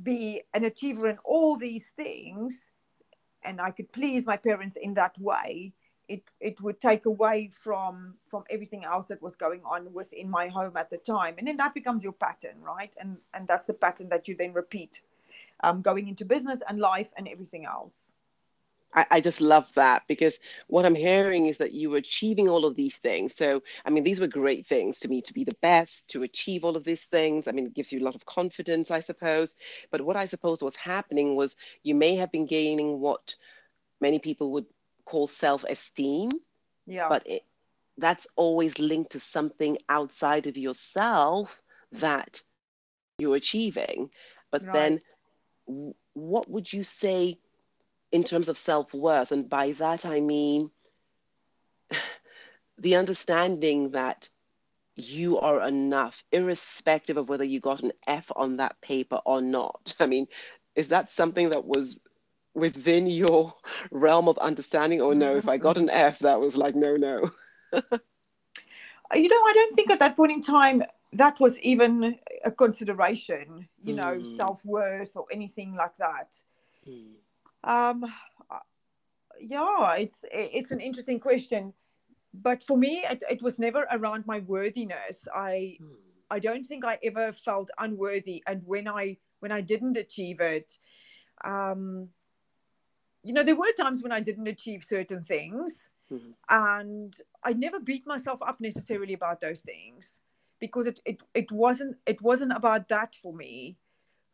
be 0.00 0.42
an 0.52 0.64
achiever 0.64 1.08
in 1.08 1.18
all 1.24 1.56
these 1.56 1.86
things, 1.96 2.60
and 3.44 3.60
I 3.60 3.70
could 3.70 3.92
please 3.92 4.26
my 4.26 4.36
parents 4.36 4.76
in 4.76 4.94
that 4.94 5.18
way, 5.18 5.72
it 6.08 6.22
it 6.40 6.60
would 6.60 6.80
take 6.80 7.06
away 7.06 7.50
from 7.52 8.14
from 8.26 8.44
everything 8.50 8.84
else 8.84 9.06
that 9.08 9.22
was 9.22 9.36
going 9.36 9.62
on 9.64 9.92
within 9.92 10.30
my 10.30 10.48
home 10.48 10.76
at 10.76 10.90
the 10.90 10.98
time, 10.98 11.36
and 11.38 11.46
then 11.48 11.56
that 11.58 11.74
becomes 11.74 12.04
your 12.04 12.12
pattern, 12.12 12.56
right? 12.62 12.94
And 13.00 13.18
and 13.34 13.48
that's 13.48 13.66
the 13.66 13.74
pattern 13.74 14.08
that 14.10 14.28
you 14.28 14.36
then 14.36 14.52
repeat, 14.52 15.02
um, 15.62 15.82
going 15.82 16.08
into 16.08 16.24
business 16.24 16.60
and 16.68 16.78
life 16.78 17.12
and 17.16 17.28
everything 17.28 17.64
else. 17.66 18.10
I, 18.94 19.06
I 19.10 19.20
just 19.20 19.40
love 19.40 19.68
that 19.74 20.02
because 20.08 20.38
what 20.68 20.84
I'm 20.84 20.94
hearing 20.94 21.46
is 21.46 21.58
that 21.58 21.72
you 21.72 21.90
were 21.90 21.98
achieving 21.98 22.48
all 22.48 22.64
of 22.64 22.76
these 22.76 22.96
things. 22.96 23.34
So, 23.34 23.62
I 23.84 23.90
mean, 23.90 24.04
these 24.04 24.20
were 24.20 24.26
great 24.26 24.66
things 24.66 24.98
to 25.00 25.08
me 25.08 25.20
to 25.22 25.34
be 25.34 25.44
the 25.44 25.56
best, 25.60 26.08
to 26.08 26.22
achieve 26.22 26.64
all 26.64 26.76
of 26.76 26.84
these 26.84 27.02
things. 27.04 27.48
I 27.48 27.52
mean, 27.52 27.66
it 27.66 27.74
gives 27.74 27.92
you 27.92 28.00
a 28.00 28.04
lot 28.04 28.14
of 28.14 28.24
confidence, 28.24 28.90
I 28.90 29.00
suppose. 29.00 29.54
But 29.90 30.00
what 30.00 30.16
I 30.16 30.26
suppose 30.26 30.62
was 30.62 30.76
happening 30.76 31.36
was 31.36 31.56
you 31.82 31.94
may 31.94 32.16
have 32.16 32.30
been 32.30 32.46
gaining 32.46 33.00
what 33.00 33.34
many 34.00 34.18
people 34.18 34.52
would 34.52 34.66
call 35.04 35.26
self 35.26 35.64
esteem. 35.64 36.30
Yeah. 36.86 37.08
But 37.08 37.26
it, 37.26 37.44
that's 37.98 38.26
always 38.36 38.78
linked 38.78 39.12
to 39.12 39.20
something 39.20 39.78
outside 39.88 40.46
of 40.46 40.56
yourself 40.56 41.62
that 41.92 42.42
you're 43.18 43.36
achieving. 43.36 44.10
But 44.50 44.64
right. 44.66 45.00
then, 45.66 45.90
what 46.14 46.50
would 46.50 46.72
you 46.72 46.84
say 46.84 47.38
in 48.12 48.24
terms 48.24 48.48
of 48.48 48.56
self 48.56 48.94
worth. 48.94 49.32
And 49.32 49.48
by 49.48 49.72
that, 49.72 50.04
I 50.04 50.20
mean 50.20 50.70
the 52.78 52.96
understanding 52.96 53.90
that 53.90 54.28
you 54.96 55.38
are 55.40 55.66
enough, 55.66 56.22
irrespective 56.30 57.16
of 57.16 57.28
whether 57.28 57.44
you 57.44 57.60
got 57.60 57.82
an 57.82 57.92
F 58.06 58.30
on 58.36 58.58
that 58.58 58.80
paper 58.80 59.20
or 59.24 59.40
not. 59.40 59.94
I 60.00 60.06
mean, 60.06 60.28
is 60.74 60.88
that 60.88 61.10
something 61.10 61.50
that 61.50 61.64
was 61.64 62.00
within 62.54 63.06
your 63.06 63.54
realm 63.90 64.28
of 64.28 64.38
understanding? 64.38 65.00
Or 65.00 65.14
no, 65.14 65.36
if 65.36 65.48
I 65.48 65.56
got 65.56 65.78
an 65.78 65.90
F, 65.90 66.20
that 66.20 66.40
was 66.40 66.56
like, 66.56 66.74
no, 66.74 66.96
no. 66.96 67.30
you 67.72 69.28
know, 69.28 69.42
I 69.42 69.52
don't 69.54 69.74
think 69.74 69.90
at 69.90 69.98
that 69.98 70.16
point 70.16 70.32
in 70.32 70.42
time 70.42 70.82
that 71.12 71.38
was 71.40 71.58
even 71.60 72.18
a 72.44 72.50
consideration, 72.50 73.68
you 73.84 73.94
know, 73.94 74.16
mm. 74.16 74.36
self 74.36 74.64
worth 74.64 75.16
or 75.16 75.26
anything 75.30 75.74
like 75.74 75.96
that. 75.98 76.34
Mm 76.88 77.14
Um, 77.64 78.04
yeah, 79.40 79.94
it's 79.94 80.24
it's 80.30 80.70
an 80.70 80.80
interesting 80.80 81.18
question, 81.18 81.72
but 82.32 82.62
for 82.62 82.76
me, 82.76 83.04
it, 83.08 83.22
it 83.30 83.42
was 83.42 83.58
never 83.58 83.86
around 83.90 84.26
my 84.26 84.40
worthiness. 84.40 85.26
I 85.34 85.76
hmm. 85.80 85.94
I 86.30 86.38
don't 86.38 86.64
think 86.64 86.84
I 86.84 86.98
ever 87.02 87.32
felt 87.32 87.70
unworthy, 87.78 88.42
and 88.46 88.62
when 88.64 88.88
I 88.88 89.18
when 89.40 89.52
I 89.52 89.60
didn't 89.60 89.96
achieve 89.96 90.40
it, 90.40 90.78
um, 91.44 92.08
you 93.22 93.32
know, 93.32 93.42
there 93.42 93.56
were 93.56 93.72
times 93.72 94.02
when 94.02 94.12
I 94.12 94.20
didn't 94.20 94.48
achieve 94.48 94.84
certain 94.84 95.24
things, 95.24 95.90
mm-hmm. 96.10 96.32
and 96.48 97.14
I 97.42 97.52
never 97.54 97.80
beat 97.80 98.06
myself 98.06 98.40
up 98.42 98.60
necessarily 98.60 99.14
about 99.14 99.40
those 99.40 99.60
things 99.60 100.20
because 100.60 100.86
it, 100.86 101.00
it 101.04 101.22
it 101.34 101.52
wasn't 101.52 101.96
it 102.06 102.20
wasn't 102.22 102.52
about 102.52 102.88
that 102.88 103.14
for 103.14 103.32
me, 103.32 103.78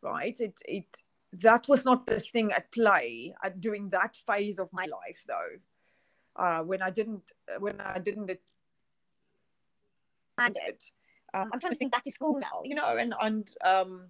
right? 0.01 0.37
It 0.39 0.61
it 0.65 0.85
that 1.33 1.67
was 1.67 1.85
not 1.85 2.05
the 2.05 2.19
thing 2.19 2.51
at 2.51 2.71
play 2.71 3.33
at 3.43 3.59
during 3.59 3.89
that 3.89 4.15
phase 4.27 4.59
of 4.59 4.69
my 4.71 4.85
life 4.85 5.23
though. 5.27 5.57
Uh, 6.33 6.59
when 6.59 6.81
i 6.81 6.89
didn't 6.89 7.23
when 7.59 7.81
i 7.81 7.99
didn't 7.99 8.31
and 10.37 10.57
it 10.65 10.81
um, 11.33 11.49
i'm 11.51 11.59
trying 11.59 11.73
to 11.73 11.77
think 11.77 11.91
back 11.91 12.03
to 12.03 12.11
school 12.11 12.39
now 12.39 12.61
you 12.63 12.73
know 12.73 12.95
and 12.95 13.13
and 13.21 13.49
um, 13.65 14.07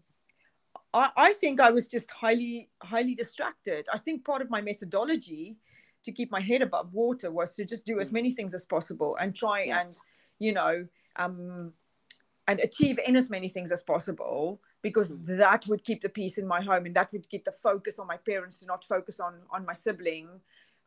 I, 0.93 1.09
I 1.17 1.33
think 1.33 1.59
i 1.59 1.71
was 1.71 1.87
just 1.87 2.11
highly 2.11 2.69
highly 2.81 3.15
distracted. 3.15 3.87
I 3.91 3.97
think 3.97 4.23
part 4.23 4.41
of 4.41 4.49
my 4.49 4.61
methodology 4.61 5.57
to 6.03 6.11
keep 6.11 6.31
my 6.31 6.41
head 6.41 6.61
above 6.61 6.93
water 6.93 7.31
was 7.31 7.55
to 7.55 7.65
just 7.65 7.85
do 7.85 7.99
as 7.99 8.09
mm. 8.09 8.13
many 8.13 8.31
things 8.31 8.53
as 8.53 8.65
possible 8.65 9.15
and 9.19 9.35
try 9.35 9.61
and 9.61 9.97
you 10.39 10.53
know 10.53 10.85
um, 11.17 11.73
and 12.47 12.59
achieve 12.59 12.99
in 13.05 13.15
as 13.15 13.29
many 13.29 13.49
things 13.49 13.71
as 13.71 13.83
possible 13.83 14.61
because 14.81 15.11
mm. 15.11 15.37
that 15.37 15.67
would 15.67 15.83
keep 15.83 16.01
the 16.01 16.09
peace 16.09 16.37
in 16.37 16.47
my 16.47 16.61
home 16.61 16.85
and 16.85 16.95
that 16.95 17.11
would 17.11 17.29
get 17.29 17.45
the 17.45 17.51
focus 17.51 17.99
on 17.99 18.07
my 18.07 18.17
parents 18.17 18.59
to 18.59 18.65
not 18.65 18.83
focus 18.83 19.19
on 19.19 19.35
on 19.51 19.65
my 19.65 19.73
sibling 19.73 20.27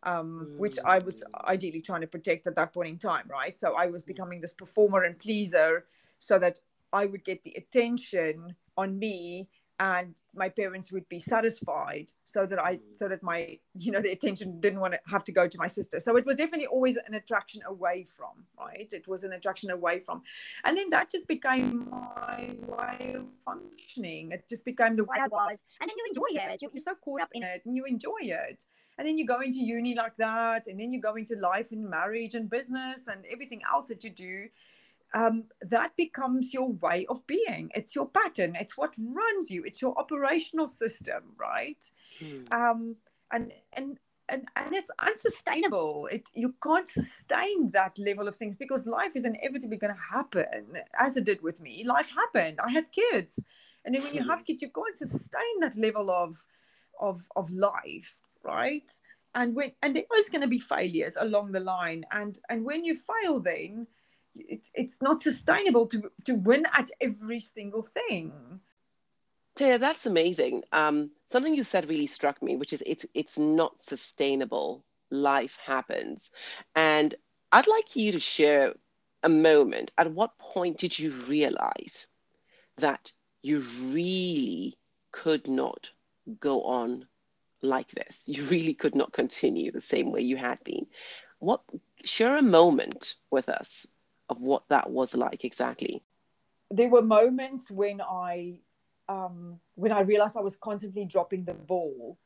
um, 0.03 0.49
mm. 0.51 0.59
which 0.59 0.79
i 0.85 0.99
was 0.99 1.23
hmm. 1.23 1.49
ideally 1.49 1.81
trying 1.81 2.01
to 2.01 2.07
protect 2.07 2.47
at 2.47 2.57
that 2.57 2.73
point 2.73 2.89
in 2.89 2.99
time 2.99 3.27
right 3.29 3.57
so 3.57 3.75
i 3.75 3.87
was 3.87 4.03
hmm. 4.03 4.09
becoming 4.09 4.41
this 4.41 4.53
performer 4.53 5.03
and 5.03 5.19
pleaser 5.19 5.85
so 6.19 6.39
that 6.39 6.59
i 6.93 7.07
would 7.07 7.25
get 7.25 7.43
the 7.43 7.55
attention 7.57 8.55
on 8.77 8.99
me 8.99 9.49
and 9.81 10.21
my 10.35 10.49
parents 10.49 10.93
would 10.93 11.09
be 11.09 11.19
satisfied 11.19 12.13
so 12.25 12.47
that 12.47 12.63
i 12.63 12.77
mm. 12.77 12.81
so 12.97 13.09
that 13.09 13.23
my 13.23 13.59
you 13.75 13.91
know 13.91 14.01
the 14.01 14.11
attention 14.11 14.61
didn't 14.61 14.81
want 14.81 14.93
to 14.95 15.01
have 15.07 15.25
to 15.25 15.33
go 15.33 15.49
to 15.49 15.59
my 15.59 15.67
sister. 15.67 15.99
So 16.01 16.17
it 16.17 16.27
was 16.27 16.37
definitely 16.37 16.67
always 16.67 16.97
an 16.97 17.15
attraction 17.15 17.63
away 17.67 18.05
from 18.05 18.45
right? 18.59 18.91
It 18.93 19.07
was 19.09 19.25
an 19.25 19.33
attraction 19.33 19.71
away 19.71 20.01
from. 20.01 20.23
And 20.65 20.77
then 20.77 20.91
that 20.91 21.11
just 21.11 21.27
became 21.29 21.89
my 21.91 22.55
way 22.67 23.15
of 23.15 23.27
functioning. 23.45 24.33
It 24.33 24.49
just 24.49 24.65
became 24.65 24.97
the 24.97 25.05
way 25.05 25.17
i 25.21 25.29
was. 25.29 25.63
And 25.81 25.89
then 25.89 25.97
you 25.97 26.05
enjoy 26.09 26.53
it. 26.53 26.63
you're 26.63 26.71
so 26.83 26.95
caught 27.05 27.23
up 27.23 27.31
in 27.33 27.43
it 27.43 27.63
and 27.65 27.77
you 27.77 27.85
enjoy 27.85 28.21
it. 28.23 28.65
And 28.97 29.09
then 29.09 29.19
you 29.19 29.27
go 29.27 29.41
into 29.41 29.59
uni 29.59 29.95
like 29.95 30.17
that 30.19 30.67
and 30.67 30.79
then 30.79 30.93
you 30.93 31.01
go 31.01 31.17
into 31.17 31.35
life 31.37 31.73
and 31.73 31.89
marriage 31.89 32.35
and 32.35 32.49
business 32.49 33.09
and 33.09 33.25
everything 33.31 33.61
else 33.73 33.87
that 33.89 34.05
you 34.05 34.11
do 34.11 34.47
um, 35.15 35.45
that 35.63 35.97
becomes 35.97 36.53
your 36.53 36.73
way 36.73 37.07
of 37.09 37.27
being. 37.27 37.71
It's 37.75 37.95
your 37.95 38.09
pattern. 38.09 38.57
It's 38.59 38.77
what 38.77 38.97
runs 38.99 39.51
you. 39.51 39.63
It's 39.65 39.81
your 39.81 39.97
operational 39.97 40.69
system, 40.69 41.23
right? 41.39 41.83
Mm. 42.21 42.53
Um, 42.53 42.97
and 43.33 43.53
and 43.73 43.99
and 44.29 44.49
and 44.57 44.75
it's 44.75 44.91
unsustainable. 44.99 46.09
It 46.11 46.29
you 46.35 46.55
can't 46.63 46.89
sustain 46.89 47.71
that 47.71 47.97
level 47.97 48.27
of 48.27 48.37
things 48.37 48.57
because 48.57 48.87
life 48.87 49.13
is 49.15 49.25
inevitably 49.25 49.77
going 49.77 49.95
to 49.95 50.17
happen, 50.17 50.79
as 50.99 51.17
it 51.17 51.25
did 51.25 51.43
with 51.43 51.61
me. 51.61 51.85
Life 51.85 52.11
happened. 52.11 52.59
I 52.65 52.71
had 52.71 52.91
kids, 52.91 53.43
and 53.85 53.95
then 53.95 54.03
when 54.03 54.15
you 54.15 54.29
have 54.29 54.41
hmm. 54.41 54.45
kids, 54.45 54.63
you 54.63 54.71
can't 54.71 54.99
sustain 54.99 55.61
that 55.61 55.77
level 55.77 56.11
of 56.11 56.35
of 57.01 57.23
of 57.37 57.53
life, 57.53 58.19
right? 58.43 58.91
And 59.37 59.55
when 59.55 59.73
and 59.83 59.95
there 59.95 60.05
is 60.17 60.29
going 60.29 60.43
to 60.43 60.49
be 60.49 60.59
failures 60.59 61.17
along 61.21 61.53
the 61.53 61.61
line, 61.61 62.05
and 62.11 62.39
and 62.49 62.65
when 62.65 62.85
you 62.85 62.97
fail, 62.97 63.39
then 63.41 63.87
it's 64.37 64.71
it's 64.75 64.97
not 65.01 65.23
sustainable 65.23 65.87
to 65.87 66.11
to 66.25 66.35
win 66.35 66.67
at 66.73 66.91
every 67.01 67.41
single 67.41 67.83
thing. 67.83 68.33
Taya, 69.57 69.79
that's 69.79 70.07
amazing. 70.07 70.65
Um, 70.73 71.11
something 71.31 71.55
you 71.55 71.63
said 71.63 71.89
really 71.89 72.09
struck 72.09 72.43
me, 72.43 72.57
which 72.57 72.73
is 72.73 72.83
it's 72.87 73.07
it's 73.15 73.39
not 73.39 73.81
sustainable. 73.81 74.85
Life 75.11 75.59
happens, 75.65 76.31
and 76.75 77.15
I'd 77.53 77.69
like 77.69 77.95
you 77.95 78.13
to 78.13 78.21
share 78.21 78.75
a 79.23 79.29
moment. 79.29 79.93
At 79.97 80.13
what 80.13 80.39
point 80.39 80.79
did 80.79 80.99
you 80.99 81.13
realize 81.29 82.09
that 82.79 83.13
you 83.43 83.61
really 83.83 84.77
could 85.13 85.47
not 85.47 85.91
go 86.41 86.63
on 86.65 87.07
like 87.63 87.91
this? 87.93 88.25
You 88.27 88.45
really 88.47 88.75
could 88.75 88.97
not 88.97 89.13
continue 89.13 89.71
the 89.71 89.81
same 89.81 90.11
way 90.11 90.23
you 90.23 90.37
had 90.37 90.59
been. 90.65 90.87
What 91.39 91.63
share 92.03 92.37
a 92.37 92.43
moment 92.43 93.15
with 93.31 93.49
us 93.49 93.87
of 94.29 94.41
what 94.41 94.65
that 94.69 94.91
was 94.91 95.15
like 95.15 95.45
exactly? 95.45 96.03
There 96.71 96.89
were 96.89 97.03
moments 97.03 97.71
when 97.71 98.01
I 98.01 98.61
um, 99.09 99.61
when 99.75 99.93
I 99.93 100.01
realized 100.01 100.37
I 100.37 100.41
was 100.41 100.57
constantly 100.57 101.05
dropping 101.05 101.45
the 101.45 101.55
ball, 101.55 102.19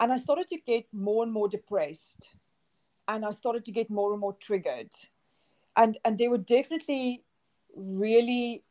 and 0.00 0.12
I 0.12 0.16
started 0.16 0.46
to 0.48 0.58
get 0.58 0.86
more 0.92 1.22
and 1.22 1.32
more 1.32 1.48
depressed, 1.48 2.32
and 3.08 3.24
I 3.24 3.30
started 3.30 3.64
to 3.66 3.72
get 3.72 3.90
more 3.90 4.12
and 4.12 4.20
more 4.20 4.34
triggered, 4.34 4.92
and 5.76 5.98
and 6.04 6.18
there 6.18 6.30
were 6.30 6.38
definitely 6.38 7.22
really 7.74 8.64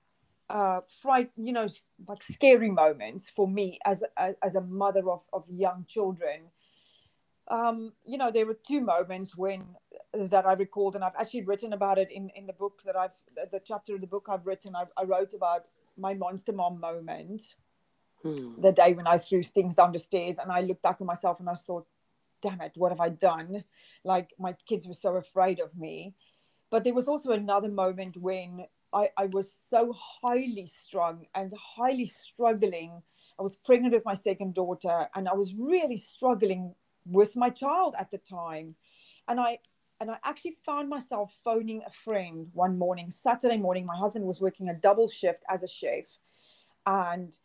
uh, 0.50 0.82
fright, 1.02 1.32
you 1.38 1.54
know, 1.54 1.68
like 2.08 2.24
scary 2.24 2.70
moments 2.70 3.30
for 3.30 3.48
me 3.48 3.80
as 3.86 4.04
a, 4.18 4.36
as 4.44 4.56
a 4.56 4.62
mother 4.62 5.10
of 5.10 5.22
of 5.34 5.46
young 5.50 5.86
children. 5.88 6.52
Um, 7.48 7.94
you 8.04 8.18
know, 8.18 8.32
there 8.32 8.46
were 8.46 8.58
two 8.68 8.82
moments 8.82 9.38
when 9.38 9.76
that 10.14 10.46
I 10.46 10.54
recalled, 10.54 10.96
and 10.96 11.04
I've 11.04 11.16
actually 11.20 11.44
written 11.44 11.74
about 11.74 11.98
it 11.98 12.12
in, 12.12 12.30
in 12.36 12.48
the 12.48 12.54
book 12.54 12.82
that 12.86 12.96
I've 12.96 13.14
the 13.52 13.62
chapter 13.64 13.96
of 13.96 14.02
the 14.02 14.08
book 14.08 14.28
I've 14.30 14.48
written. 14.48 14.76
I, 14.76 14.86
I 14.98 15.04
wrote 15.04 15.34
about 15.34 15.70
my 15.98 16.14
monster 16.14 16.54
mom 16.54 16.80
moment, 16.80 17.56
hmm. 18.24 18.60
the 18.60 18.72
day 18.72 18.94
when 18.94 19.08
I 19.08 19.20
threw 19.20 19.44
things 19.44 19.76
down 19.76 19.92
the 19.92 20.00
stairs, 20.00 20.38
and 20.40 20.52
I 20.52 20.62
looked 20.62 20.82
back 20.82 20.98
at 21.00 21.06
myself 21.08 21.40
and 21.40 21.50
I 21.50 21.56
thought, 21.56 21.86
"Damn 22.42 22.62
it, 22.62 22.74
what 22.76 22.92
have 22.92 23.02
I 23.02 23.10
done?" 23.10 23.64
Like 24.04 24.32
my 24.40 24.56
kids 24.68 24.88
were 24.88 24.94
so 24.94 25.16
afraid 25.16 25.60
of 25.60 25.78
me. 25.78 26.16
But 26.72 26.84
there 26.84 26.96
was 26.96 27.08
also 27.08 27.32
another 27.32 27.70
moment 27.70 28.18
when 28.18 28.66
I, 28.92 29.10
I 29.18 29.26
was 29.28 29.54
so 29.70 29.94
highly 29.94 30.66
strung 30.66 31.28
and 31.36 31.54
highly 31.56 32.06
struggling. 32.06 33.04
I 33.38 33.44
was 33.44 33.56
pregnant 33.58 33.94
with 33.94 34.06
my 34.06 34.16
second 34.16 34.56
daughter, 34.56 35.10
and 35.14 35.30
I 35.30 35.34
was 35.34 35.54
really 35.54 35.98
struggling 35.98 36.74
with 37.06 37.36
my 37.36 37.50
child 37.50 37.96
at 37.98 38.12
the 38.12 38.18
time. 38.18 38.76
And 39.28 39.40
I 39.40 39.60
and 40.00 40.12
I 40.12 40.18
actually 40.24 40.56
found 40.66 40.90
myself 40.90 41.34
phoning 41.44 41.82
a 41.86 41.90
friend 41.90 42.48
one 42.54 42.78
morning, 42.78 43.12
Saturday 43.12 43.58
morning. 43.58 43.86
My 43.86 43.96
husband 43.96 44.26
was 44.26 44.42
working 44.42 44.68
a 44.68 44.74
double 44.74 45.08
shift 45.08 45.44
as 45.50 45.64
a 45.64 45.68
chef, 45.68 46.06
and 46.86 47.38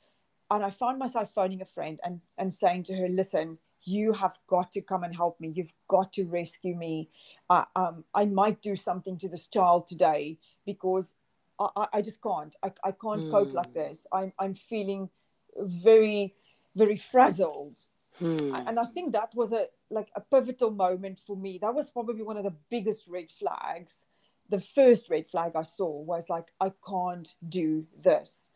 and 0.50 0.64
I 0.64 0.70
found 0.70 0.98
myself 0.98 1.32
phoning 1.32 1.62
a 1.62 1.66
friend 1.66 2.00
and 2.04 2.20
and 2.38 2.52
saying 2.52 2.84
to 2.84 2.96
her, 2.96 3.08
"Listen, 3.08 3.58
you 3.84 4.12
have 4.12 4.38
got 4.48 4.72
to 4.72 4.80
come 4.80 5.04
and 5.04 5.14
help 5.14 5.40
me. 5.40 5.52
You've 5.54 5.72
got 5.88 6.12
to 6.14 6.24
rescue 6.24 6.74
me. 6.74 7.10
Uh, 7.48 7.64
um, 7.76 8.04
I 8.14 8.24
might 8.24 8.60
do 8.62 8.76
something 8.76 9.16
to 9.18 9.28
this 9.28 9.46
child 9.46 9.86
today 9.86 10.38
because 10.66 11.14
I, 11.58 11.86
I 11.94 12.02
just 12.02 12.20
can't. 12.20 12.54
I, 12.62 12.72
I 12.84 12.90
can't 12.92 13.22
mm. 13.22 13.30
cope 13.30 13.52
like 13.52 13.68
hmm. 13.68 13.78
this. 13.78 14.06
I'm 14.12 14.32
I'm 14.38 14.54
feeling 14.54 15.08
very 15.56 16.34
very 16.74 16.96
frazzled." 16.96 17.78
Hmm. 18.20 18.54
And 18.66 18.78
I 18.78 18.84
think 18.84 19.12
that 19.12 19.34
was 19.34 19.52
a 19.52 19.66
like 19.90 20.10
a 20.14 20.20
pivotal 20.20 20.70
moment 20.70 21.18
for 21.18 21.36
me. 21.36 21.58
That 21.60 21.74
was 21.74 21.90
probably 21.90 22.22
one 22.22 22.36
of 22.36 22.44
the 22.44 22.54
biggest 22.70 23.08
red 23.08 23.30
flags. 23.30 24.06
The 24.50 24.60
first 24.60 25.08
red 25.08 25.26
flag 25.26 25.52
I 25.56 25.62
saw 25.62 25.88
was 25.88 26.28
like, 26.28 26.52
I 26.60 26.72
can't 26.86 27.32
do 27.48 27.86
this. 28.00 28.50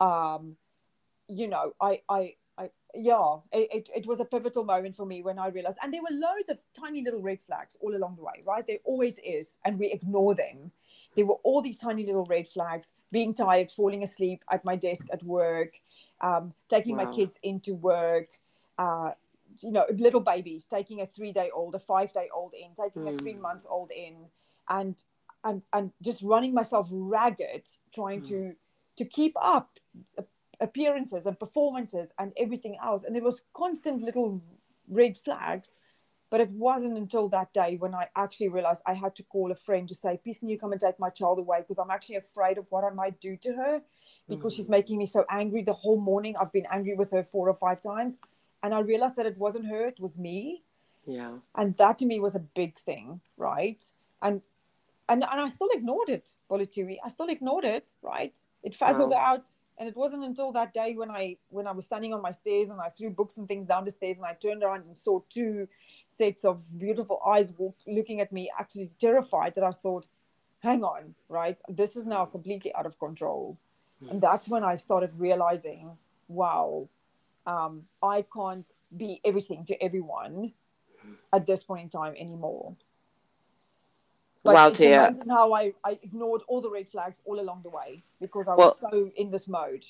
Um, 0.00 0.56
you 1.28 1.48
know, 1.48 1.74
I, 1.80 2.02
I, 2.08 2.34
I, 2.56 2.70
yeah, 2.94 3.36
it, 3.52 3.88
it, 3.94 4.06
was 4.06 4.18
a 4.20 4.24
pivotal 4.24 4.64
moment 4.64 4.96
for 4.96 5.06
me 5.06 5.22
when 5.22 5.38
I 5.38 5.48
realized, 5.48 5.78
and 5.82 5.92
there 5.92 6.00
were 6.02 6.10
loads 6.10 6.48
of 6.48 6.58
tiny 6.78 7.02
little 7.02 7.20
red 7.20 7.40
flags 7.40 7.76
all 7.80 7.94
along 7.94 8.16
the 8.16 8.22
way, 8.22 8.42
right? 8.44 8.66
There 8.66 8.78
always 8.84 9.18
is, 9.24 9.58
and 9.64 9.78
we 9.78 9.92
ignore 9.92 10.34
them. 10.34 10.72
There 11.14 11.26
were 11.26 11.38
all 11.44 11.62
these 11.62 11.78
tiny 11.78 12.04
little 12.04 12.24
red 12.24 12.48
flags 12.48 12.94
being 13.12 13.34
tired, 13.34 13.70
falling 13.70 14.02
asleep 14.02 14.42
at 14.50 14.64
my 14.64 14.76
desk 14.76 15.06
at 15.12 15.22
work, 15.22 15.74
um, 16.20 16.54
taking 16.68 16.96
wow. 16.96 17.04
my 17.04 17.12
kids 17.12 17.38
into 17.42 17.74
work, 17.74 18.28
uh, 18.78 19.10
you 19.62 19.72
know, 19.72 19.84
little 19.96 20.20
babies, 20.20 20.66
taking 20.70 21.00
a 21.00 21.06
three 21.06 21.32
day 21.32 21.50
old, 21.52 21.74
a 21.74 21.78
five 21.78 22.12
day 22.12 22.28
old 22.34 22.54
in, 22.54 22.70
taking 22.74 23.02
mm. 23.02 23.14
a 23.14 23.18
three 23.18 23.34
hmm. 23.34 23.42
months 23.42 23.66
old 23.68 23.90
in, 23.90 24.14
and 24.68 24.96
and 25.44 25.62
and 25.72 25.92
just 26.02 26.22
running 26.22 26.54
myself 26.54 26.88
ragged, 26.90 27.64
trying 27.92 28.22
mm. 28.22 28.28
to 28.28 28.52
to 28.96 29.04
keep 29.04 29.34
up 29.40 29.78
appearances 30.60 31.26
and 31.26 31.38
performances 31.38 32.12
and 32.18 32.32
everything 32.36 32.76
else. 32.82 33.04
And 33.04 33.16
it 33.16 33.22
was 33.22 33.42
constant 33.54 34.02
little 34.02 34.42
red 34.88 35.16
flags. 35.16 35.78
But 36.30 36.42
it 36.42 36.50
wasn't 36.50 36.98
until 36.98 37.30
that 37.30 37.54
day 37.54 37.76
when 37.78 37.94
I 37.94 38.08
actually 38.14 38.48
realized 38.48 38.82
I 38.84 38.92
had 38.92 39.16
to 39.16 39.22
call 39.22 39.50
a 39.50 39.54
friend 39.54 39.88
to 39.88 39.94
say, 39.94 40.20
please, 40.22 40.36
can 40.36 40.50
you 40.50 40.58
come 40.58 40.72
and 40.72 40.80
take 40.80 41.00
my 41.00 41.08
child 41.08 41.38
away? 41.38 41.60
Because 41.60 41.78
I'm 41.78 41.90
actually 41.90 42.16
afraid 42.16 42.58
of 42.58 42.66
what 42.68 42.84
I 42.84 42.90
might 42.90 43.18
do 43.18 43.38
to 43.38 43.54
her 43.54 43.80
because 44.28 44.52
mm. 44.52 44.56
she's 44.56 44.66
hmm. 44.66 44.72
making 44.72 44.98
me 44.98 45.06
so 45.06 45.24
angry 45.30 45.62
the 45.62 45.72
whole 45.72 45.98
morning. 45.98 46.36
I've 46.38 46.52
been 46.52 46.66
angry 46.70 46.94
with 46.96 47.12
her 47.12 47.22
four 47.22 47.48
or 47.48 47.54
five 47.54 47.80
times 47.80 48.18
and 48.62 48.74
I 48.74 48.80
realized 48.80 49.16
that 49.16 49.26
it 49.26 49.38
wasn't 49.38 49.66
her, 49.66 49.86
it 49.86 50.00
was 50.00 50.18
me. 50.18 50.62
Yeah. 51.06 51.38
And 51.54 51.76
that 51.78 51.98
to 51.98 52.06
me 52.06 52.20
was 52.20 52.34
a 52.34 52.40
big 52.40 52.78
thing, 52.78 53.20
right? 53.36 53.82
And 54.20 54.42
and, 55.10 55.24
and 55.24 55.40
I 55.40 55.48
still 55.48 55.70
ignored 55.72 56.10
it, 56.10 56.28
Bolituri. 56.50 56.98
I 57.02 57.08
still 57.08 57.28
ignored 57.28 57.64
it, 57.64 57.92
right? 58.02 58.38
It 58.62 58.74
fizzled 58.74 59.12
Wow. 59.12 59.18
out. 59.18 59.48
And 59.78 59.88
it 59.88 59.96
wasn't 59.96 60.24
until 60.24 60.52
that 60.52 60.74
day 60.74 60.94
when 60.96 61.10
I 61.10 61.36
when 61.50 61.66
I 61.68 61.72
was 61.72 61.86
standing 61.86 62.12
on 62.12 62.20
my 62.20 62.32
stairs 62.32 62.68
and 62.68 62.80
I 62.80 62.88
threw 62.88 63.10
books 63.10 63.36
and 63.36 63.46
things 63.46 63.66
down 63.66 63.84
the 63.84 63.92
stairs 63.92 64.16
and 64.16 64.26
I 64.26 64.34
turned 64.34 64.62
around 64.62 64.84
and 64.84 64.98
saw 64.98 65.20
two 65.30 65.68
sets 66.08 66.44
of 66.44 66.78
beautiful 66.78 67.20
eyes 67.24 67.52
walk, 67.56 67.76
looking 67.86 68.20
at 68.20 68.32
me, 68.32 68.50
actually 68.58 68.90
terrified, 69.00 69.54
that 69.54 69.62
I 69.62 69.70
thought, 69.70 70.06
hang 70.60 70.82
on, 70.82 71.14
right? 71.28 71.60
This 71.68 71.94
is 71.94 72.04
now 72.06 72.26
mm. 72.26 72.32
completely 72.32 72.74
out 72.74 72.86
of 72.86 72.98
control. 72.98 73.56
And 74.00 74.18
mm. 74.18 74.20
that's 74.20 74.48
when 74.48 74.64
I 74.64 74.76
started 74.78 75.12
realizing, 75.16 75.96
wow, 76.26 76.88
um, 77.46 77.84
I 78.02 78.24
can't 78.34 78.68
be 78.96 79.20
everything 79.24 79.64
to 79.66 79.82
everyone 79.82 80.52
at 81.32 81.46
this 81.46 81.62
point 81.62 81.82
in 81.84 81.88
time 81.88 82.14
anymore. 82.18 82.76
But 84.44 84.54
Wow, 84.54 84.68
it's 84.68 84.78
Thea. 84.78 85.08
amazing 85.08 85.28
how 85.28 85.52
I, 85.52 85.72
I 85.84 85.98
ignored 86.02 86.42
all 86.48 86.60
the 86.60 86.70
red 86.70 86.88
flags 86.88 87.20
all 87.24 87.40
along 87.40 87.62
the 87.62 87.70
way 87.70 88.02
because 88.20 88.48
I 88.48 88.54
Well- 88.54 88.68
was 88.68 88.80
so 88.80 89.10
in 89.16 89.30
this 89.30 89.48
mode. 89.48 89.84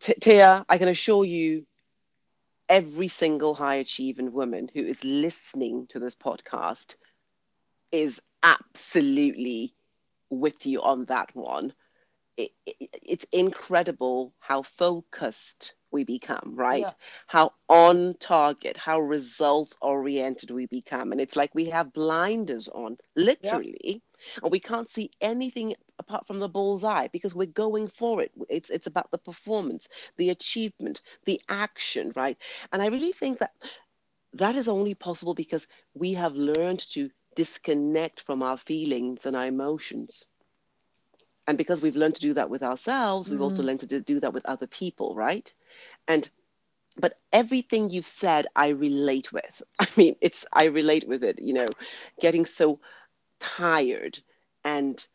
T- 0.00 0.14
Thea, 0.20 0.64
I 0.68 0.78
can 0.78 0.88
assure 0.88 1.24
you, 1.24 1.64
every 2.68 3.08
single 3.08 3.54
high 3.54 3.76
achieving 3.76 4.32
woman 4.32 4.68
who 4.74 4.80
is 4.84 5.02
listening 5.04 5.86
to 5.88 5.98
this 6.00 6.14
podcast 6.16 6.96
is 7.92 8.20
absolutely 8.42 9.74
with 10.30 10.66
you 10.66 10.80
on 10.82 11.04
that 11.06 11.34
one. 11.36 11.72
It, 12.36 12.50
it, 12.66 12.76
it's 13.02 13.26
incredible 13.30 14.32
how 14.40 14.62
focused 14.62 15.74
we 15.92 16.04
become, 16.04 16.54
right? 16.56 16.90
Yeah. 16.90 16.94
How 17.26 17.52
on 17.68 18.14
target, 18.18 18.76
how 18.76 19.00
results 19.00 19.76
oriented 19.80 20.50
we 20.50 20.66
become. 20.66 21.12
And 21.12 21.20
it's 21.20 21.36
like 21.36 21.54
we 21.54 21.66
have 21.70 21.92
blinders 21.92 22.68
on, 22.68 22.98
literally, 23.16 24.02
and 24.42 24.50
we 24.52 24.60
can't 24.60 24.88
see 24.88 25.10
anything 25.20 25.74
apart 25.98 26.26
from 26.26 26.40
the 26.40 26.48
bullseye 26.48 27.08
because 27.08 27.34
we're 27.34 27.46
going 27.46 27.88
for 27.88 28.20
it. 28.22 28.32
It's, 28.48 28.70
it's 28.70 28.86
about 28.86 29.10
the 29.10 29.18
performance, 29.18 29.88
the 30.16 30.30
achievement, 30.30 31.00
the 31.26 31.40
action, 31.48 32.12
right? 32.16 32.36
And 32.72 32.82
I 32.82 32.86
really 32.88 33.12
think 33.12 33.38
that 33.38 33.52
that 34.34 34.56
is 34.56 34.68
only 34.68 34.94
possible 34.94 35.34
because 35.34 35.66
we 35.94 36.14
have 36.14 36.34
learned 36.34 36.80
to 36.92 37.10
disconnect 37.34 38.20
from 38.20 38.42
our 38.42 38.56
feelings 38.56 39.26
and 39.26 39.36
our 39.36 39.46
emotions. 39.46 40.26
And 41.46 41.58
because 41.58 41.80
we've 41.82 41.96
learned 41.96 42.16
to 42.16 42.20
do 42.20 42.34
that 42.34 42.50
with 42.50 42.62
ourselves, 42.62 43.30
we've 43.30 43.40
also 43.40 43.62
Mm. 43.62 43.64
learned 43.64 43.80
to 43.80 44.00
do 44.00 44.20
that 44.20 44.32
with 44.32 44.46
other 44.46 44.66
people, 44.66 45.14
right? 45.14 45.52
And 46.08 46.28
but 46.96 47.18
everything 47.32 47.90
you've 47.90 48.06
said, 48.06 48.46
I 48.56 48.68
relate 48.70 49.32
with. 49.32 49.62
I 49.80 49.88
mean, 49.96 50.16
it's 50.20 50.44
I 50.52 50.66
relate 50.66 51.08
with 51.08 51.24
it, 51.24 51.40
you 51.40 51.54
know, 51.54 51.66
getting 52.20 52.46
so 52.46 52.80
tired 53.40 54.20
and 54.64 55.06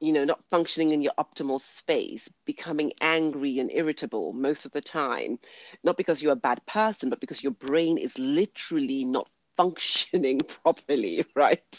you 0.00 0.12
know 0.12 0.24
not 0.24 0.44
functioning 0.50 0.90
in 0.90 1.02
your 1.02 1.12
optimal 1.18 1.60
space 1.60 2.28
becoming 2.44 2.92
angry 3.00 3.58
and 3.58 3.70
irritable 3.72 4.32
most 4.32 4.64
of 4.64 4.72
the 4.72 4.80
time 4.80 5.38
not 5.84 5.96
because 5.96 6.22
you're 6.22 6.32
a 6.32 6.36
bad 6.48 6.64
person 6.66 7.10
but 7.10 7.20
because 7.20 7.42
your 7.42 7.52
brain 7.52 7.98
is 7.98 8.18
literally 8.18 9.04
not 9.04 9.28
functioning 9.60 10.38
properly 10.62 11.16
right 11.44 11.72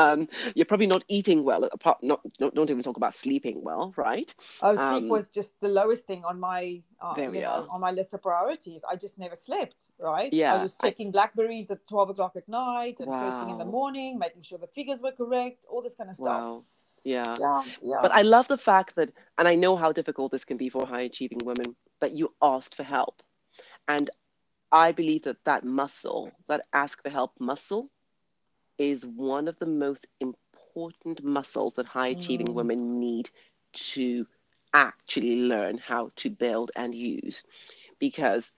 um, 0.00 0.18
you're 0.54 0.70
probably 0.72 0.86
not 0.96 1.02
eating 1.16 1.38
well 1.48 1.62
apart 1.78 1.98
not, 2.10 2.20
not 2.42 2.50
don't 2.56 2.70
even 2.74 2.82
talk 2.88 2.98
about 3.02 3.14
sleeping 3.24 3.56
well 3.68 3.84
right 4.08 4.30
Oh, 4.66 4.74
sleep 4.76 5.04
Um, 5.04 5.08
was 5.16 5.26
just 5.38 5.50
the 5.64 5.72
lowest 5.80 6.02
thing 6.10 6.22
on 6.30 6.36
my, 6.50 6.60
uh, 7.04 7.14
There 7.18 7.30
you 7.30 7.36
we 7.36 7.40
know, 7.46 7.58
are. 7.58 7.66
on 7.74 7.80
my 7.86 7.92
list 7.98 8.10
of 8.16 8.20
priorities. 8.30 8.80
I 8.92 8.94
just 9.04 9.16
never 9.24 9.36
slept. 9.48 9.80
Right? 10.10 10.30
Yeah, 10.42 10.54
I 10.56 10.62
was 10.66 10.76
I- 10.82 10.94
blackberries 11.16 11.68
at 11.74 11.80
twelve 11.92 12.08
o'clock 12.12 12.34
at 12.40 12.46
night 12.48 12.96
and 13.00 13.08
first 13.22 13.36
thing 13.40 13.50
in 13.54 13.58
the 13.64 13.70
morning, 13.78 14.10
making 14.26 14.42
sure 14.48 14.58
the 14.66 14.72
figures 14.78 15.00
were 15.04 15.16
correct, 15.22 15.60
all 15.70 15.82
this 15.86 15.96
kind 15.98 16.10
of 16.12 16.16
stuff. 16.24 16.42
wow 16.44 16.64
yeah 17.14 17.34
Yeah, 17.44 17.62
yeah. 17.90 18.00
But 18.04 18.12
I 18.20 18.22
love 18.36 18.46
the 18.54 18.62
fact 18.70 18.90
that, 18.98 19.08
and 19.38 19.46
I 19.52 19.54
know 19.64 19.74
how 19.82 19.90
difficult 20.00 20.28
this 20.32 20.44
can 20.50 20.58
be 20.64 20.68
for 20.74 20.82
high 20.92 21.04
achieving 21.12 21.40
women, 21.50 21.68
but 22.02 22.10
you 22.18 22.26
asked 22.54 22.74
for 22.78 22.86
help. 22.98 23.16
And 23.94 24.06
I 24.72 24.92
believe 24.92 25.22
that 25.24 25.44
that 25.44 25.64
muscle, 25.64 26.32
that 26.48 26.66
ask 26.72 27.02
for 27.02 27.10
help 27.10 27.32
muscle, 27.38 27.90
is 28.78 29.06
one 29.06 29.48
of 29.48 29.58
the 29.58 29.66
most 29.66 30.06
important 30.20 31.22
muscles 31.22 31.74
that 31.74 31.86
high 31.86 32.08
achieving 32.08 32.52
Mm. 32.52 32.54
women 32.54 32.98
need 33.00 33.30
to 33.72 34.26
actually 34.72 35.36
learn 35.42 35.78
how 35.78 36.10
to 36.16 36.30
build 36.30 36.70
and 36.76 36.94
use. 36.94 37.42
Because 37.98 38.52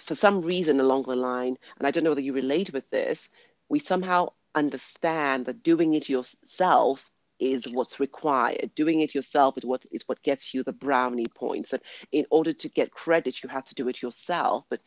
for 0.00 0.14
some 0.14 0.40
reason 0.42 0.80
along 0.80 1.04
the 1.04 1.16
line, 1.16 1.56
and 1.78 1.86
I 1.86 1.90
don't 1.90 2.04
know 2.04 2.10
whether 2.10 2.20
you 2.20 2.32
relate 2.32 2.72
with 2.72 2.88
this, 2.90 3.28
we 3.68 3.78
somehow 3.78 4.28
understand 4.54 5.46
that 5.46 5.62
doing 5.62 5.94
it 5.94 6.08
yourself 6.08 7.10
is 7.38 7.68
what's 7.68 8.00
required. 8.00 8.70
Doing 8.74 9.00
it 9.00 9.14
yourself 9.14 9.56
is 9.58 9.64
what 9.64 9.84
is 9.92 10.02
what 10.06 10.22
gets 10.22 10.54
you 10.54 10.62
the 10.62 10.72
brownie 10.72 11.26
points. 11.34 11.70
That 11.70 11.82
in 12.12 12.26
order 12.30 12.52
to 12.52 12.68
get 12.68 12.90
credit, 12.92 13.42
you 13.42 13.48
have 13.48 13.64
to 13.66 13.74
do 13.74 13.88
it 13.88 14.02
yourself. 14.02 14.64
But 14.68 14.80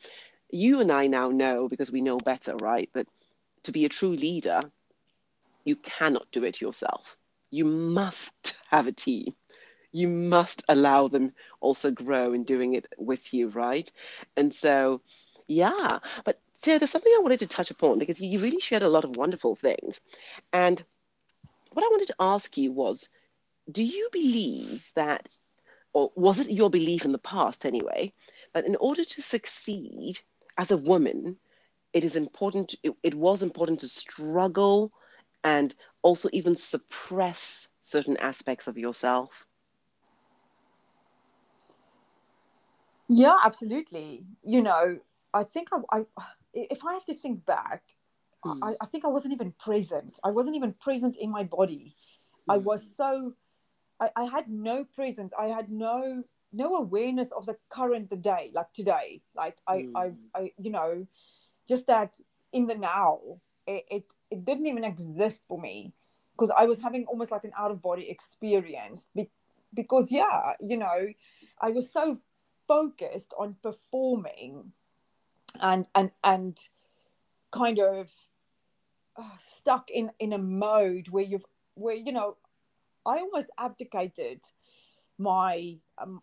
you 0.51 0.81
and 0.81 0.91
I 0.91 1.07
now 1.07 1.29
know 1.29 1.67
because 1.67 1.91
we 1.91 2.01
know 2.01 2.17
better, 2.17 2.55
right? 2.55 2.89
That 2.93 3.07
to 3.63 3.71
be 3.71 3.85
a 3.85 3.89
true 3.89 4.15
leader, 4.15 4.61
you 5.65 5.75
cannot 5.75 6.31
do 6.31 6.43
it 6.43 6.61
yourself. 6.61 7.17
You 7.51 7.65
must 7.65 8.55
have 8.69 8.87
a 8.87 8.91
team. 8.91 9.35
You 9.91 10.07
must 10.07 10.63
allow 10.69 11.07
them 11.07 11.33
also 11.61 11.91
grow 11.91 12.33
in 12.33 12.43
doing 12.43 12.75
it 12.75 12.85
with 12.97 13.33
you, 13.33 13.49
right? 13.49 13.89
And 14.37 14.53
so, 14.53 15.01
yeah. 15.47 15.99
But 16.25 16.39
Sarah, 16.57 16.79
there's 16.79 16.91
something 16.91 17.13
I 17.15 17.21
wanted 17.21 17.39
to 17.39 17.47
touch 17.47 17.71
upon 17.71 17.99
because 17.99 18.19
you 18.19 18.39
really 18.39 18.59
shared 18.59 18.83
a 18.83 18.89
lot 18.89 19.03
of 19.03 19.17
wonderful 19.17 19.55
things. 19.55 19.99
And 20.53 20.83
what 21.71 21.85
I 21.85 21.89
wanted 21.89 22.07
to 22.07 22.15
ask 22.19 22.57
you 22.57 22.71
was 22.71 23.07
do 23.71 23.83
you 23.83 24.09
believe 24.11 24.89
that, 24.95 25.29
or 25.93 26.11
was 26.15 26.39
it 26.39 26.51
your 26.51 26.69
belief 26.69 27.05
in 27.05 27.11
the 27.11 27.19
past 27.19 27.65
anyway, 27.65 28.13
that 28.53 28.65
in 28.65 28.75
order 28.75 29.03
to 29.03 29.21
succeed 29.21 30.19
as 30.59 30.71
a 30.71 30.77
woman, 30.77 31.37
it 31.93 32.03
is 32.03 32.17
important, 32.17 32.75
it, 32.83 32.93
it 33.01 33.15
was 33.15 33.41
important 33.41 33.79
to 33.79 33.87
struggle 33.87 34.91
and 35.43 35.73
also 36.01 36.29
even 36.33 36.57
suppress 36.57 37.69
certain 37.81 38.17
aspects 38.17 38.67
of 38.67 38.77
yourself? 38.77 39.45
Yeah, 43.07 43.35
absolutely. 43.43 44.25
You 44.43 44.61
know, 44.61 44.99
I 45.33 45.43
think 45.43 45.69
I, 45.71 45.99
I 45.99 46.05
if 46.53 46.83
I 46.85 46.93
have 46.93 47.05
to 47.05 47.13
think 47.13 47.45
back, 47.45 47.83
Mm. 48.45 48.61
I, 48.61 48.75
I 48.81 48.85
think 48.85 49.05
I 49.05 49.09
wasn't 49.09 49.33
even 49.33 49.53
present. 49.59 50.19
I 50.23 50.31
wasn't 50.31 50.55
even 50.55 50.73
present 50.73 51.17
in 51.17 51.29
my 51.31 51.43
body. 51.43 51.95
I 52.49 52.57
Mm. 52.57 52.63
was 52.63 52.89
so 52.95 53.33
I, 53.99 54.09
I 54.15 54.25
had 54.25 54.49
no 54.49 54.83
presence. 54.83 55.31
I 55.39 55.47
had 55.47 55.71
no 55.71 56.23
no 56.51 56.75
awareness 56.75 57.29
of 57.31 57.45
the 57.45 57.57
current 57.69 58.09
the 58.09 58.15
day, 58.15 58.51
like 58.53 58.71
today. 58.73 59.21
Like 59.35 59.57
I, 59.67 59.87
I, 59.95 60.03
Mm. 60.07 60.15
I 60.35 60.51
you 60.57 60.71
know, 60.71 61.07
just 61.67 61.87
that 61.87 62.15
in 62.51 62.67
the 62.67 62.75
now, 62.75 63.19
it, 63.67 63.85
it, 63.89 64.03
it 64.31 64.45
didn't 64.45 64.65
even 64.65 64.83
exist 64.83 65.43
for 65.47 65.59
me 65.59 65.93
because 66.33 66.51
I 66.55 66.65
was 66.65 66.81
having 66.81 67.05
almost 67.05 67.31
like 67.31 67.43
an 67.43 67.51
out 67.57 67.71
of 67.71 67.81
body 67.81 68.09
experience. 68.09 69.09
Be, 69.15 69.29
because 69.73 70.11
yeah, 70.11 70.53
you 70.59 70.77
know, 70.77 71.07
I 71.61 71.69
was 71.69 71.91
so 71.91 72.17
focused 72.67 73.33
on 73.37 73.55
performing 73.61 74.71
and 75.59 75.87
and 75.95 76.11
and 76.23 76.57
kind 77.51 77.79
of 77.79 78.09
uh, 79.17 79.37
stuck 79.39 79.89
in 79.89 80.11
in 80.19 80.33
a 80.33 80.37
mode 80.37 81.09
where 81.09 81.23
you've 81.23 81.45
where 81.73 81.95
you 81.95 82.11
know 82.11 82.37
i 83.05 83.17
almost 83.17 83.49
abdicated 83.57 84.41
my 85.19 85.77
um, 85.97 86.21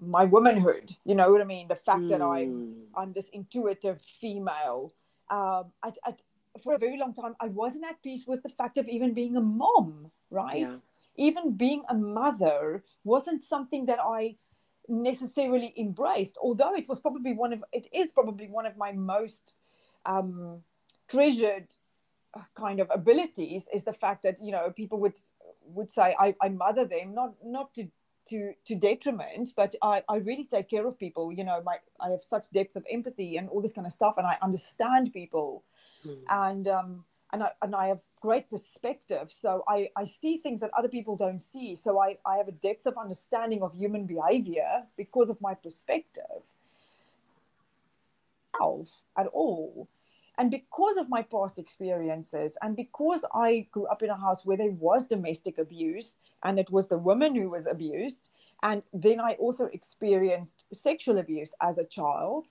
my 0.00 0.24
womanhood 0.24 0.92
you 1.04 1.14
know 1.14 1.30
what 1.32 1.40
i 1.40 1.44
mean 1.44 1.66
the 1.68 1.74
fact 1.76 2.08
that 2.08 2.20
i'm 2.20 2.50
Mm. 2.50 2.74
i'm 2.96 3.12
this 3.12 3.28
intuitive 3.30 4.00
female 4.20 4.92
um 5.30 5.72
I, 5.82 5.92
I, 6.04 6.14
for 6.62 6.74
a 6.74 6.78
very 6.78 6.98
long 6.98 7.14
time 7.14 7.34
i 7.40 7.46
wasn't 7.48 7.84
at 7.84 8.02
peace 8.02 8.24
with 8.26 8.42
the 8.42 8.48
fact 8.48 8.76
of 8.78 8.88
even 8.88 9.14
being 9.14 9.36
a 9.36 9.40
mom 9.40 10.10
right 10.30 10.60
Yeah. 10.60 10.78
even 11.28 11.52
being 11.64 11.82
a 11.88 11.94
mother 11.94 12.84
wasn't 13.04 13.40
something 13.42 13.86
that 13.86 14.00
i 14.00 14.36
necessarily 14.88 15.72
embraced 15.76 16.36
although 16.42 16.74
it 16.74 16.88
was 16.88 16.98
probably 17.00 17.32
one 17.34 17.52
of 17.52 17.64
it 17.72 17.86
is 17.92 18.10
probably 18.12 18.48
one 18.48 18.66
of 18.66 18.76
my 18.76 18.92
most 18.92 19.52
um 20.06 20.62
treasured 21.08 21.68
uh, 22.34 22.42
kind 22.54 22.80
of 22.80 22.88
abilities 22.90 23.64
is 23.72 23.84
the 23.84 23.92
fact 23.92 24.22
that 24.22 24.36
you 24.42 24.52
know 24.52 24.70
people 24.70 24.98
would 24.98 25.16
would 25.64 25.92
say 25.92 26.16
I, 26.18 26.34
I 26.42 26.48
mother 26.48 26.84
them 26.84 27.14
not 27.14 27.34
not 27.44 27.74
to 27.74 27.88
to 28.30 28.52
to 28.64 28.74
detriment 28.74 29.50
but 29.56 29.74
I, 29.82 30.02
I 30.08 30.16
really 30.16 30.44
take 30.44 30.68
care 30.68 30.86
of 30.86 30.98
people 30.98 31.32
you 31.32 31.44
know 31.44 31.62
my 31.64 31.76
I 32.00 32.10
have 32.10 32.22
such 32.22 32.50
depth 32.50 32.76
of 32.76 32.84
empathy 32.90 33.36
and 33.36 33.48
all 33.48 33.60
this 33.62 33.72
kind 33.72 33.86
of 33.86 33.92
stuff 33.92 34.14
and 34.18 34.26
I 34.26 34.36
understand 34.42 35.12
people 35.12 35.64
Mm. 36.06 36.18
and 36.30 36.68
um 36.68 37.04
and 37.32 37.42
I, 37.42 37.50
and 37.60 37.74
I 37.74 37.88
have 37.88 38.00
great 38.20 38.48
perspective 38.48 39.32
so 39.32 39.64
I, 39.68 39.90
I 39.96 40.04
see 40.04 40.36
things 40.36 40.60
that 40.60 40.70
other 40.78 40.88
people 40.88 41.16
don't 41.16 41.42
see 41.42 41.74
so 41.74 41.98
I, 41.98 42.18
I 42.24 42.36
have 42.36 42.46
a 42.46 42.52
depth 42.52 42.86
of 42.86 42.96
understanding 42.96 43.62
of 43.62 43.74
human 43.74 44.06
behavior 44.06 44.84
because 44.96 45.28
of 45.28 45.40
my 45.40 45.54
perspective 45.54 46.44
at 49.16 49.26
all. 49.28 49.88
And 50.36 50.50
because 50.50 50.96
of 50.96 51.08
my 51.08 51.22
past 51.22 51.58
experiences, 51.58 52.56
and 52.62 52.76
because 52.76 53.24
I 53.34 53.66
grew 53.72 53.86
up 53.86 54.02
in 54.02 54.10
a 54.10 54.16
house 54.16 54.44
where 54.46 54.56
there 54.56 54.70
was 54.70 55.08
domestic 55.08 55.58
abuse, 55.58 56.12
and 56.42 56.58
it 56.58 56.70
was 56.70 56.88
the 56.88 56.98
woman 56.98 57.34
who 57.34 57.50
was 57.50 57.66
abused, 57.66 58.30
and 58.62 58.82
then 58.92 59.20
I 59.20 59.32
also 59.34 59.66
experienced 59.66 60.66
sexual 60.72 61.18
abuse 61.18 61.54
as 61.60 61.78
a 61.78 61.84
child, 61.84 62.48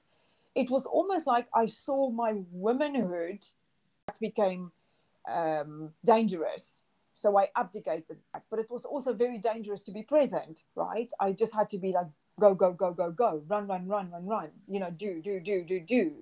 it 0.55 0.69
was 0.69 0.85
almost 0.85 1.27
like 1.27 1.47
I 1.53 1.67
saw 1.67 2.09
my 2.09 2.33
womanhood 2.51 3.45
became 4.19 4.71
um, 5.27 5.91
dangerous. 6.03 6.83
So 7.13 7.37
I 7.37 7.49
abdicated 7.55 8.17
that. 8.33 8.43
But 8.49 8.59
it 8.59 8.67
was 8.69 8.85
also 8.85 9.13
very 9.13 9.37
dangerous 9.37 9.81
to 9.83 9.91
be 9.91 10.03
present, 10.03 10.63
right? 10.75 11.11
I 11.19 11.31
just 11.31 11.53
had 11.53 11.69
to 11.71 11.77
be 11.77 11.91
like, 11.91 12.07
go, 12.39 12.53
go, 12.53 12.71
go, 12.73 12.93
go, 12.93 13.11
go, 13.11 13.43
run, 13.47 13.67
run, 13.67 13.87
run, 13.87 14.11
run, 14.11 14.25
run, 14.25 14.49
you 14.67 14.79
know, 14.79 14.91
do, 14.91 15.21
do, 15.21 15.39
do, 15.39 15.63
do, 15.63 15.79
do. 15.79 16.13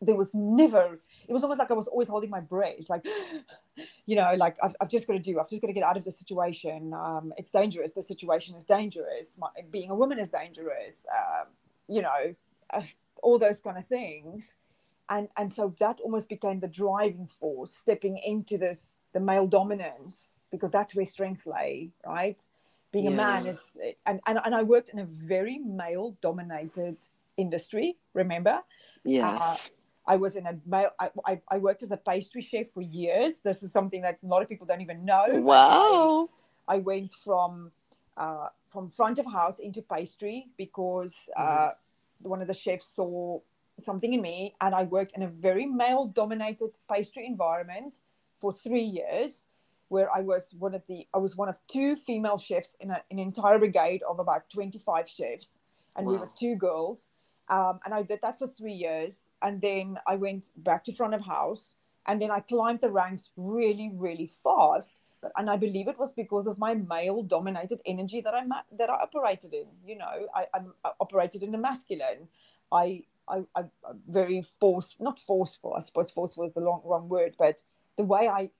There 0.00 0.14
was 0.14 0.34
never, 0.34 1.00
it 1.26 1.32
was 1.32 1.42
almost 1.42 1.58
like 1.58 1.70
I 1.70 1.74
was 1.74 1.88
always 1.88 2.08
holding 2.08 2.30
my 2.30 2.40
breath, 2.40 2.88
like, 2.88 3.06
you 4.06 4.16
know, 4.16 4.34
like 4.36 4.56
I've, 4.62 4.76
I've 4.80 4.90
just 4.90 5.06
got 5.06 5.14
to 5.14 5.18
do, 5.18 5.40
I've 5.40 5.48
just 5.48 5.62
got 5.62 5.68
to 5.68 5.72
get 5.72 5.84
out 5.84 5.96
of 5.96 6.04
the 6.04 6.10
situation. 6.10 6.92
Um, 6.92 7.32
it's 7.36 7.50
dangerous. 7.50 7.92
The 7.92 8.02
situation 8.02 8.56
is 8.56 8.64
dangerous. 8.64 9.28
My, 9.38 9.48
being 9.70 9.90
a 9.90 9.94
woman 9.94 10.18
is 10.18 10.28
dangerous. 10.28 11.06
Um, 11.10 11.46
you 11.88 12.02
know, 12.02 12.34
uh, 12.72 12.82
all 13.22 13.38
those 13.38 13.60
kind 13.60 13.78
of 13.78 13.86
things 13.86 14.56
and 15.08 15.28
and 15.36 15.52
so 15.52 15.74
that 15.78 16.00
almost 16.00 16.28
became 16.28 16.60
the 16.60 16.68
driving 16.68 17.26
force 17.26 17.72
stepping 17.72 18.18
into 18.18 18.58
this 18.58 18.92
the 19.12 19.20
male 19.20 19.46
dominance 19.46 20.40
because 20.50 20.70
that's 20.70 20.94
where 20.94 21.04
strength 21.04 21.46
lay 21.46 21.90
right 22.04 22.40
being 22.92 23.06
yeah. 23.06 23.12
a 23.12 23.16
man 23.16 23.46
is 23.46 23.60
and, 24.06 24.20
and 24.26 24.38
and 24.44 24.54
i 24.54 24.62
worked 24.62 24.88
in 24.88 24.98
a 24.98 25.04
very 25.04 25.58
male 25.58 26.16
dominated 26.20 26.96
industry 27.36 27.96
remember 28.14 28.60
yes 29.04 29.42
uh, 29.42 29.56
I 30.06 30.16
was 30.16 30.36
in 30.36 30.46
a 30.46 30.58
male. 30.64 30.90
I, 31.00 31.10
I, 31.26 31.40
I, 31.50 31.58
worked 31.58 31.82
as 31.82 31.90
a 31.90 31.96
pastry 31.96 32.40
chef 32.40 32.70
for 32.72 32.80
years. 32.80 33.38
This 33.42 33.62
is 33.62 33.72
something 33.72 34.02
that 34.02 34.18
a 34.22 34.26
lot 34.26 34.42
of 34.42 34.48
people 34.48 34.66
don't 34.66 34.80
even 34.80 35.04
know. 35.04 35.26
Wow! 35.32 36.30
I, 36.68 36.76
I, 36.76 36.78
went 36.78 37.12
from 37.12 37.72
uh, 38.16 38.48
from 38.66 38.90
front 38.90 39.18
of 39.18 39.26
house 39.26 39.58
into 39.58 39.82
pastry 39.82 40.46
because 40.56 41.16
uh, 41.36 41.70
one 42.20 42.40
of 42.40 42.46
the 42.46 42.54
chefs 42.54 42.88
saw 42.94 43.40
something 43.78 44.14
in 44.14 44.22
me 44.22 44.54
and 44.60 44.74
I 44.74 44.84
worked 44.84 45.12
in 45.16 45.22
a 45.22 45.28
very 45.28 45.66
male 45.66 46.06
dominated 46.06 46.78
pastry 46.90 47.26
environment 47.26 48.00
for 48.40 48.52
three 48.52 48.84
years 48.84 49.44
where 49.88 50.12
I 50.12 50.20
was 50.20 50.54
one 50.58 50.74
of 50.74 50.82
the 50.88 51.06
I 51.14 51.18
was 51.18 51.36
one 51.36 51.48
of 51.48 51.58
two 51.68 51.96
female 51.96 52.38
chefs 52.38 52.74
in 52.80 52.90
a, 52.90 53.02
an 53.10 53.18
entire 53.18 53.58
brigade 53.58 54.02
of 54.08 54.18
about 54.18 54.48
25 54.50 55.08
chefs 55.08 55.60
and 55.94 56.06
wow. 56.06 56.12
we 56.12 56.18
were 56.18 56.30
two 56.38 56.56
girls 56.56 57.08
um, 57.48 57.80
and 57.84 57.94
I 57.94 58.02
did 58.02 58.20
that 58.22 58.38
for 58.38 58.46
three 58.46 58.72
years 58.72 59.30
and 59.42 59.60
then 59.60 59.98
I 60.06 60.16
went 60.16 60.46
back 60.56 60.84
to 60.84 60.92
front 60.92 61.14
of 61.14 61.22
house 61.22 61.76
and 62.06 62.20
then 62.20 62.30
I 62.30 62.40
climbed 62.40 62.80
the 62.80 62.90
ranks 62.90 63.30
really 63.36 63.90
really 63.94 64.26
fast. 64.26 65.00
But 65.22 65.32
and 65.36 65.48
I 65.48 65.56
believe 65.56 65.88
it 65.88 65.98
was 65.98 66.12
because 66.12 66.46
of 66.46 66.58
my 66.58 66.74
male 66.74 67.22
dominated 67.22 67.80
energy 67.86 68.20
that 68.20 68.34
I 68.34 68.42
that 68.78 68.90
I 68.90 68.94
operated 68.94 69.54
in 69.54 69.66
you 69.86 69.96
know? 69.96 70.28
I, 70.34 70.46
I 70.54 70.90
operated 71.00 71.42
in 71.42 71.52
the 71.52 71.58
masculine. 71.58 72.28
I 72.72 73.04
I, 73.28 73.42
I 73.54 73.64
very 74.08 74.42
force, 74.42 74.96
not 75.00 75.18
forceful. 75.18 75.74
I 75.74 75.80
suppose 75.80 76.10
forceful 76.10 76.44
is 76.44 76.54
the 76.54 76.60
long, 76.60 76.80
wrong 76.84 77.08
word, 77.08 77.34
but 77.38 77.62
the 77.96 78.04
way 78.04 78.28
I 78.28 78.50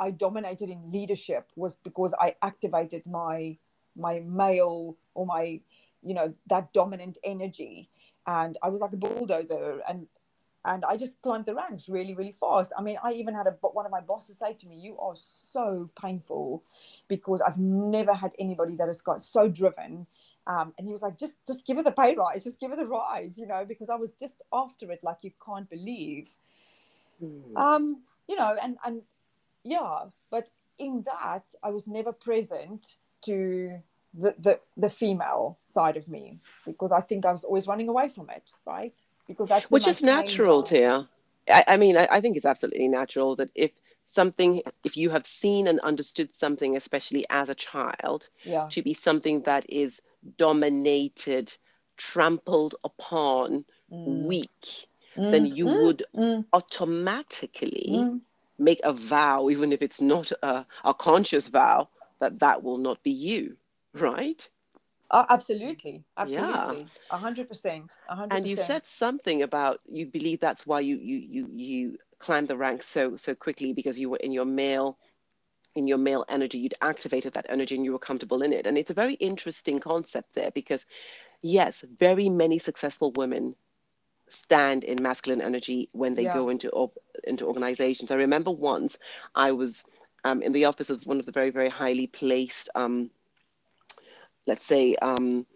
I 0.00 0.10
dominated 0.10 0.70
in 0.70 0.90
leadership 0.90 1.48
was 1.56 1.74
because 1.74 2.14
I 2.18 2.36
activated 2.42 3.06
my 3.06 3.58
my 3.96 4.20
male 4.20 4.96
or 5.14 5.26
my 5.26 5.60
you 6.02 6.14
know 6.14 6.34
that 6.48 6.72
dominant 6.72 7.18
energy, 7.24 7.88
and 8.26 8.58
I 8.62 8.68
was 8.68 8.80
like 8.80 8.92
a 8.92 8.96
bulldozer, 8.96 9.80
and 9.88 10.06
and 10.66 10.84
I 10.86 10.96
just 10.96 11.20
climbed 11.22 11.46
the 11.46 11.54
ranks 11.54 11.88
really 11.88 12.14
really 12.14 12.32
fast. 12.32 12.72
I 12.76 12.82
mean, 12.82 12.98
I 13.02 13.12
even 13.12 13.34
had 13.34 13.46
a 13.46 13.50
one 13.60 13.86
of 13.86 13.92
my 13.92 14.00
bosses 14.00 14.38
say 14.38 14.54
to 14.54 14.66
me, 14.66 14.76
"You 14.76 14.98
are 14.98 15.16
so 15.16 15.90
painful," 16.00 16.62
because 17.08 17.40
I've 17.40 17.58
never 17.58 18.14
had 18.14 18.34
anybody 18.38 18.76
that 18.76 18.86
has 18.88 19.00
got 19.00 19.22
so 19.22 19.48
driven 19.48 20.06
um, 20.46 20.74
and 20.76 20.86
he 20.86 20.92
was 20.92 21.02
like, 21.02 21.18
just 21.18 21.32
just 21.46 21.66
give 21.66 21.78
her 21.78 21.82
the 21.82 21.90
pay 21.90 22.14
rise, 22.14 22.44
just 22.44 22.60
give 22.60 22.70
her 22.70 22.76
the 22.76 22.86
rise, 22.86 23.38
you 23.38 23.46
know, 23.46 23.64
because 23.64 23.88
I 23.88 23.94
was 23.94 24.12
just 24.12 24.42
after 24.52 24.90
it 24.92 25.02
like 25.02 25.18
you 25.22 25.32
can't 25.44 25.68
believe. 25.68 26.28
Mm. 27.22 27.56
Um, 27.56 28.02
you 28.28 28.36
know, 28.36 28.56
and 28.62 28.76
and 28.84 29.02
yeah, 29.64 30.06
but 30.30 30.50
in 30.78 31.04
that 31.06 31.44
I 31.62 31.70
was 31.70 31.86
never 31.86 32.12
present 32.12 32.96
to 33.22 33.80
the, 34.16 34.34
the 34.38 34.60
the 34.76 34.88
female 34.88 35.58
side 35.64 35.96
of 35.96 36.08
me 36.08 36.38
because 36.64 36.92
I 36.92 37.00
think 37.00 37.26
I 37.26 37.32
was 37.32 37.44
always 37.44 37.66
running 37.66 37.88
away 37.88 38.08
from 38.08 38.30
it, 38.30 38.50
right? 38.66 38.94
Because 39.26 39.48
that's 39.48 39.70
which 39.70 39.86
is 39.86 40.02
natural, 40.02 40.62
Thea. 40.62 41.08
I, 41.48 41.64
I 41.66 41.76
mean, 41.76 41.96
I, 41.96 42.08
I 42.10 42.20
think 42.20 42.36
it's 42.36 42.46
absolutely 42.46 42.88
natural 42.88 43.36
that 43.36 43.50
if 43.54 43.72
something 44.06 44.62
if 44.84 44.96
you 44.96 45.10
have 45.10 45.26
seen 45.26 45.66
and 45.66 45.80
understood 45.80 46.28
something 46.36 46.76
especially 46.76 47.24
as 47.30 47.48
a 47.48 47.54
child 47.54 48.28
yeah. 48.44 48.68
to 48.70 48.82
be 48.82 48.94
something 48.94 49.42
that 49.42 49.64
is 49.68 50.00
dominated, 50.38 51.52
trampled 51.96 52.74
upon, 52.84 53.64
mm. 53.92 54.22
weak, 54.24 54.86
mm. 55.16 55.30
then 55.32 55.46
you 55.46 55.66
mm. 55.66 55.82
would 55.82 56.02
mm. 56.14 56.44
automatically 56.52 57.90
mm. 57.92 58.20
make 58.58 58.80
a 58.84 58.92
vow, 58.92 59.48
even 59.48 59.72
if 59.72 59.82
it's 59.82 60.00
not 60.00 60.32
a, 60.42 60.66
a 60.84 60.94
conscious 60.94 61.48
vow, 61.48 61.88
that 62.20 62.38
that 62.38 62.62
will 62.62 62.78
not 62.78 63.02
be 63.02 63.10
you, 63.10 63.56
right? 63.94 64.48
Oh, 65.10 65.26
absolutely, 65.28 66.04
absolutely, 66.16 66.86
a 67.10 67.16
hundred 67.16 67.48
percent. 67.48 67.96
And 68.08 68.46
you 68.46 68.56
said 68.56 68.86
something 68.86 69.42
about 69.42 69.80
you 69.90 70.06
believe 70.06 70.40
that's 70.40 70.66
why 70.66 70.80
you 70.80 70.96
you 70.96 71.18
you 71.18 71.48
you 71.54 71.98
climbed 72.18 72.48
the 72.48 72.56
ranks 72.56 72.88
so 72.88 73.16
so 73.16 73.34
quickly 73.34 73.72
because 73.72 73.98
you 73.98 74.10
were 74.10 74.16
in 74.16 74.32
your 74.32 74.46
male 74.46 74.98
in 75.74 75.88
your 75.88 75.98
male 75.98 76.24
energy, 76.28 76.58
you'd 76.58 76.74
activated 76.80 77.32
that 77.34 77.46
energy 77.48 77.74
and 77.74 77.84
you 77.84 77.92
were 77.92 77.98
comfortable 77.98 78.42
in 78.42 78.52
it. 78.52 78.66
And 78.66 78.78
it's 78.78 78.90
a 78.90 78.94
very 78.94 79.14
interesting 79.14 79.80
concept 79.80 80.34
there 80.34 80.50
because, 80.52 80.84
yes, 81.42 81.84
very 81.98 82.28
many 82.28 82.58
successful 82.58 83.12
women 83.12 83.56
stand 84.28 84.84
in 84.84 85.02
masculine 85.02 85.42
energy 85.42 85.88
when 85.92 86.14
they 86.14 86.24
yeah. 86.24 86.34
go 86.34 86.48
into 86.48 86.70
into 87.24 87.46
organizations. 87.46 88.10
I 88.10 88.16
remember 88.16 88.50
once 88.50 88.98
I 89.34 89.52
was 89.52 89.84
um, 90.24 90.42
in 90.42 90.52
the 90.52 90.64
office 90.64 90.90
of 90.90 91.04
one 91.06 91.20
of 91.20 91.26
the 91.26 91.32
very 91.32 91.50
very 91.50 91.68
highly 91.68 92.06
placed, 92.06 92.70
um, 92.74 93.10
let's 94.46 94.66
say, 94.66 94.96
um, 94.96 95.46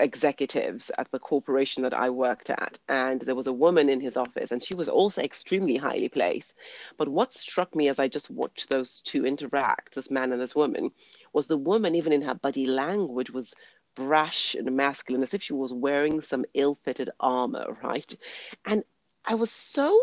executives 0.00 0.90
at 0.96 1.10
the 1.10 1.18
corporation 1.18 1.82
that 1.82 1.94
I 1.94 2.10
worked 2.10 2.50
at, 2.50 2.78
and 2.88 3.20
there 3.20 3.34
was 3.34 3.48
a 3.48 3.52
woman 3.52 3.88
in 3.88 4.00
his 4.00 4.16
office, 4.16 4.52
and 4.52 4.62
she 4.62 4.74
was 4.74 4.88
also 4.88 5.22
extremely 5.22 5.76
highly 5.76 6.08
placed. 6.08 6.54
But 6.96 7.08
what 7.08 7.32
struck 7.32 7.74
me 7.74 7.88
as 7.88 7.98
I 7.98 8.08
just 8.08 8.30
watched 8.30 8.70
those 8.70 9.00
two 9.02 9.26
interact, 9.26 9.94
this 9.94 10.10
man 10.10 10.32
and 10.32 10.40
this 10.40 10.54
woman, 10.54 10.90
was 11.32 11.46
the 11.46 11.56
woman, 11.56 11.94
even 11.94 12.12
in 12.12 12.22
her 12.22 12.34
body 12.34 12.66
language, 12.66 13.30
was 13.30 13.54
brash 13.96 14.54
and 14.54 14.76
masculine, 14.76 15.22
as 15.22 15.34
if 15.34 15.42
she 15.42 15.52
was 15.52 15.72
wearing 15.72 16.20
some 16.20 16.44
ill 16.54 16.76
fitted 16.76 17.10
armor, 17.18 17.76
right? 17.82 18.16
And 18.64 18.84
I 19.24 19.34
was 19.34 19.50
so 19.50 20.00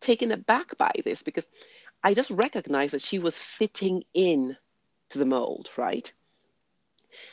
taken 0.00 0.32
aback 0.32 0.76
by 0.78 0.92
this 1.04 1.22
because 1.22 1.46
I 2.02 2.14
just 2.14 2.30
recognized 2.30 2.94
that 2.94 3.02
she 3.02 3.18
was 3.18 3.38
fitting 3.38 4.04
in 4.14 4.56
to 5.10 5.18
the 5.18 5.26
mold, 5.26 5.68
right? 5.76 6.10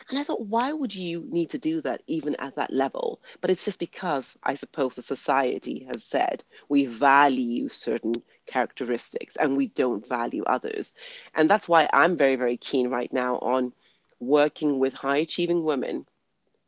And 0.09 0.19
I 0.19 0.23
thought, 0.23 0.45
why 0.47 0.71
would 0.71 0.93
you 0.93 1.25
need 1.29 1.49
to 1.51 1.57
do 1.57 1.81
that 1.81 2.01
even 2.07 2.35
at 2.37 2.55
that 2.55 2.71
level? 2.71 3.21
But 3.41 3.49
it's 3.49 3.65
just 3.65 3.79
because 3.79 4.37
I 4.43 4.55
suppose 4.55 4.95
the 4.95 5.01
society 5.01 5.87
has 5.91 6.03
said 6.03 6.43
we 6.69 6.85
value 6.85 7.69
certain 7.69 8.13
characteristics 8.45 9.35
and 9.35 9.57
we 9.57 9.67
don't 9.67 10.07
value 10.07 10.43
others. 10.43 10.93
And 11.33 11.49
that's 11.49 11.67
why 11.67 11.89
I'm 11.91 12.17
very, 12.17 12.35
very 12.35 12.57
keen 12.57 12.89
right 12.89 13.11
now 13.11 13.37
on 13.39 13.73
working 14.19 14.79
with 14.79 14.93
high 14.93 15.17
achieving 15.17 15.63
women 15.63 16.05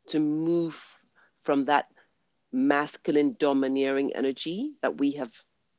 to 0.08 0.20
move 0.20 0.82
from 1.42 1.66
that 1.66 1.86
masculine 2.52 3.36
domineering 3.38 4.14
energy 4.14 4.72
that 4.82 4.98
we 4.98 5.12
have 5.12 5.32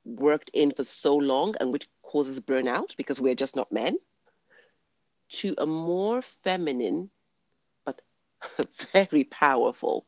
worked 0.06 0.50
in 0.54 0.72
for 0.72 0.84
so 0.84 1.16
long 1.16 1.56
and 1.60 1.72
which 1.72 1.88
causes 2.02 2.40
burnout 2.40 2.96
because 2.98 3.20
we're 3.20 3.36
just 3.36 3.56
not 3.56 3.72
men 3.72 3.98
to 5.30 5.54
a 5.58 5.66
more 5.66 6.22
feminine 6.44 7.10
very 8.94 9.24
powerful 9.26 10.06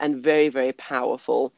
and 0.00 0.22
very, 0.22 0.48
very 0.48 0.72
powerful 0.72 1.52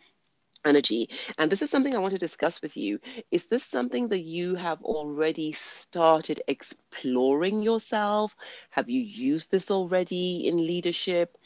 energy. 0.64 1.08
And 1.38 1.50
this 1.50 1.62
is 1.62 1.70
something 1.70 1.94
I 1.94 1.98
want 1.98 2.12
to 2.12 2.18
discuss 2.18 2.60
with 2.62 2.76
you. 2.76 3.00
Is 3.30 3.46
this 3.46 3.64
something 3.64 4.08
that 4.08 4.20
you 4.20 4.54
have 4.54 4.82
already 4.82 5.52
started 5.52 6.42
exploring 6.48 7.62
yourself? 7.62 8.36
Have 8.70 8.90
you 8.90 9.00
used 9.00 9.50
this 9.50 9.70
already 9.70 10.46
in 10.46 10.66
leadership? 10.66 11.36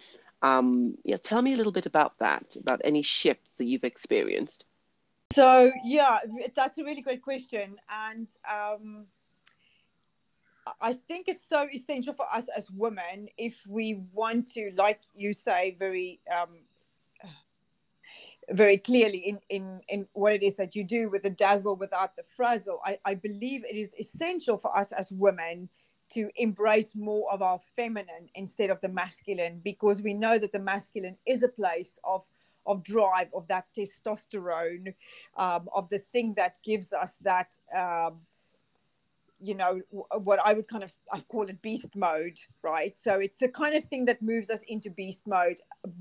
Um, 0.43 0.97
yeah, 1.05 1.17
tell 1.17 1.43
me 1.43 1.55
a 1.55 1.57
little 1.57 1.73
bit 1.73 1.87
about 1.87 2.19
that, 2.19 2.57
about 2.57 2.81
any 2.85 3.03
shifts 3.03 3.51
that 3.57 3.67
you've 3.67 3.85
experienced. 3.85 4.65
So, 5.33 5.73
yeah, 5.85 6.19
that's 6.55 6.79
a 6.79 6.85
really 6.85 7.03
great 7.03 7.23
question. 7.23 7.77
And 7.89 8.29
um, 8.49 9.07
I 10.81 10.95
think 10.95 11.29
it's 11.29 11.47
so 11.47 11.67
essential 11.73 12.15
for 12.15 12.27
us 12.33 12.47
as 12.57 12.71
women 12.71 13.29
if 13.37 13.63
we 13.67 14.01
want 14.13 14.51
to, 14.53 14.71
like 14.77 15.01
you 15.13 15.33
say, 15.33 15.77
very 15.79 16.21
um, 16.33 16.61
very 18.51 18.79
clearly 18.79 19.19
in, 19.19 19.39
in, 19.49 19.81
in 19.89 20.07
what 20.13 20.33
it 20.33 20.43
is 20.43 20.57
that 20.57 20.75
you 20.75 20.85
do 20.85 21.11
with 21.11 21.23
the 21.23 21.31
dazzle 21.31 21.77
without 21.77 22.17
the 22.17 22.23
frazzle. 22.37 22.81
I, 22.85 22.99
I 23.05 23.15
believe 23.15 23.65
it 23.65 23.77
is 23.77 23.93
essential 23.99 24.59
for 24.59 24.77
us 24.77 24.93
as 24.93 25.11
women 25.11 25.69
to 26.11 26.31
embrace 26.37 26.95
more 26.95 27.31
of 27.33 27.43
our 27.43 27.59
feminine 27.77 28.29
instead 28.35 28.71
of 28.71 28.81
the 28.81 28.89
masculine 28.89 29.61
because 29.65 30.03
we 30.03 30.15
know 30.15 30.39
that 30.39 30.53
the 30.53 30.59
masculine 30.59 31.17
is 31.27 31.43
a 31.43 31.49
place 31.49 31.99
of 32.05 32.27
of 32.67 32.83
drive 32.83 33.29
of 33.35 33.47
that 33.49 33.67
testosterone 33.77 34.95
um, 35.37 35.69
of 35.75 35.89
the 35.91 35.99
thing 35.99 36.33
that 36.35 36.57
gives 36.65 36.95
us 36.95 37.17
that 37.21 37.55
um, 37.77 38.21
you 39.45 39.55
know 39.55 39.81
what 39.91 40.39
i 40.45 40.53
would 40.53 40.67
kind 40.69 40.83
of 40.83 40.93
i 41.13 41.21
call 41.29 41.49
it 41.49 41.61
beast 41.63 41.95
mode 41.95 42.39
right? 42.63 42.97
So 42.97 43.15
it's 43.21 43.39
the 43.39 43.49
kind 43.49 43.75
of 43.75 43.85
thing 43.85 44.07
that 44.07 44.23
moves 44.23 44.49
us 44.51 44.61
into 44.69 44.91
beast 44.91 45.27
mode 45.27 45.59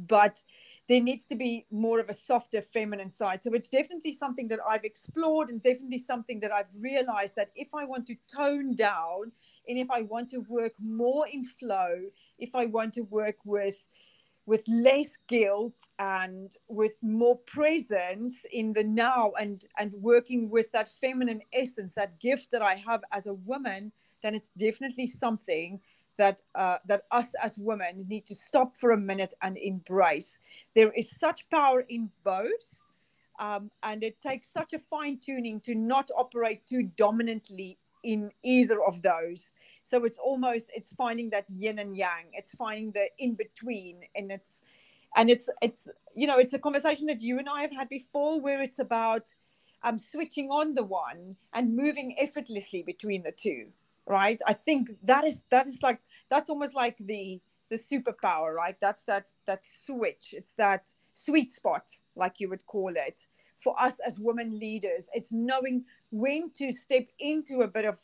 but 0.08 0.42
there 0.90 1.02
needs 1.02 1.26
to 1.26 1.36
be 1.36 1.66
more 1.72 2.00
of 2.00 2.10
a 2.10 2.14
softer 2.14 2.62
feminine 2.62 3.10
side. 3.10 3.42
So 3.42 3.54
it's 3.54 3.70
definitely 3.70 4.14
something 4.14 4.48
that 4.50 4.60
i've 4.68 4.84
explored 4.84 5.50
and 5.50 5.62
definitely 5.62 5.98
something 5.98 6.40
that 6.42 6.52
i've 6.52 6.72
realized 6.80 7.36
that 7.36 7.52
if 7.56 7.70
i 7.74 7.84
want 7.86 8.08
to 8.08 8.16
tone 8.34 8.76
down 8.76 9.32
and 9.68 9.78
if 9.78 9.90
i 9.92 10.02
want 10.02 10.30
to 10.30 10.40
work 10.50 10.74
more 10.80 11.28
in 11.28 11.44
flow 11.44 12.02
if 12.38 12.56
i 12.56 12.66
want 12.66 12.94
to 12.94 13.02
work 13.02 13.38
with 13.46 13.88
with 14.46 14.64
less 14.68 15.12
guilt 15.28 15.76
and 16.00 16.58
with 16.68 16.94
more 17.02 17.38
presence 17.38 18.46
in 18.52 18.74
the 18.74 18.84
now 18.84 19.32
and 19.40 19.66
and 19.78 19.94
working 19.94 20.50
with 20.50 20.72
that 20.72 20.90
feminine 20.90 21.42
essence 21.54 21.94
that 21.94 22.20
gift 22.20 22.52
that 22.52 22.62
i 22.62 22.76
have 22.76 23.02
as 23.12 23.28
a 23.28 23.34
woman 23.34 23.92
then 24.22 24.36
it's 24.36 24.52
definitely 24.58 25.08
something 25.08 25.80
that 26.18 26.42
uh, 26.56 26.78
that 26.86 27.04
us 27.12 27.34
as 27.42 27.58
women 27.58 28.06
need 28.08 28.26
to 28.26 28.36
stop 28.36 28.78
for 28.78 28.92
a 28.92 28.98
minute 28.98 29.34
and 29.42 29.58
embrace. 29.58 30.40
There 30.76 30.92
is 30.92 31.10
such 31.10 31.50
power 31.50 31.82
in 31.90 32.10
both 32.24 32.80
um, 33.40 33.72
and 33.82 34.04
it 34.04 34.22
takes 34.22 34.52
such 34.52 34.74
a 34.74 34.80
fine 34.80 35.20
tuning 35.20 35.60
to 35.62 35.76
not 35.76 36.10
operate 36.16 36.66
too 36.66 36.84
dominantly 36.98 37.78
in 38.04 38.32
either 38.44 38.84
of 38.84 39.02
those 39.02 39.54
so 39.84 40.06
it's 40.06 40.18
almost 40.18 40.66
it's 40.74 40.90
finding 40.98 41.30
that 41.32 41.46
yin 41.50 41.80
and 41.80 41.96
yang. 41.96 42.32
It's 42.34 42.54
finding 42.56 42.92
the 42.92 43.08
in 43.18 43.36
between 43.36 44.02
and 44.16 44.32
it's 44.32 44.64
and 45.16 45.30
it's 45.30 45.50
it's 45.62 45.88
you 46.16 46.28
know 46.28 46.38
it's 46.38 46.54
a 46.54 46.60
conversation 46.60 47.08
that 47.08 47.22
you 47.22 47.38
and 47.40 47.48
i 47.50 47.62
have 47.62 47.72
had 47.72 47.88
before 47.90 48.42
where 48.42 48.64
it's 48.64 48.80
about 48.80 49.36
um 49.84 50.00
switching 50.00 50.50
on 50.50 50.74
the 50.74 50.84
one 50.84 51.36
and 51.54 51.76
moving 51.76 52.16
effortlessly 52.20 52.82
between 52.84 53.24
the 53.24 53.32
two 53.32 53.68
right? 54.06 54.42
I 54.46 54.54
think 54.54 54.90
that 55.04 55.24
is 55.24 55.42
that 55.50 55.68
is 55.68 55.82
like 55.82 56.00
that's 56.30 56.50
almost 56.50 56.76
like 56.76 56.98
the 56.98 57.42
the 57.70 57.78
superpower 57.78 58.54
right? 58.54 58.76
That's 58.82 59.04
that 59.06 59.30
that 59.46 59.64
switch. 59.66 60.34
It's 60.34 60.54
that 60.54 60.94
sweet 61.14 61.52
spot 61.52 61.90
like 62.16 62.40
you 62.40 62.50
would 62.50 62.66
call 62.66 62.94
it 62.96 63.28
for 63.64 63.80
us 63.80 63.96
as 64.06 64.20
women 64.20 64.60
leaders. 64.60 65.10
It's 65.14 65.32
knowing 65.32 65.86
when 66.12 66.52
to 66.58 66.72
step 66.72 67.08
into 67.20 67.62
a 67.62 67.68
bit 67.68 67.86
of 67.86 67.98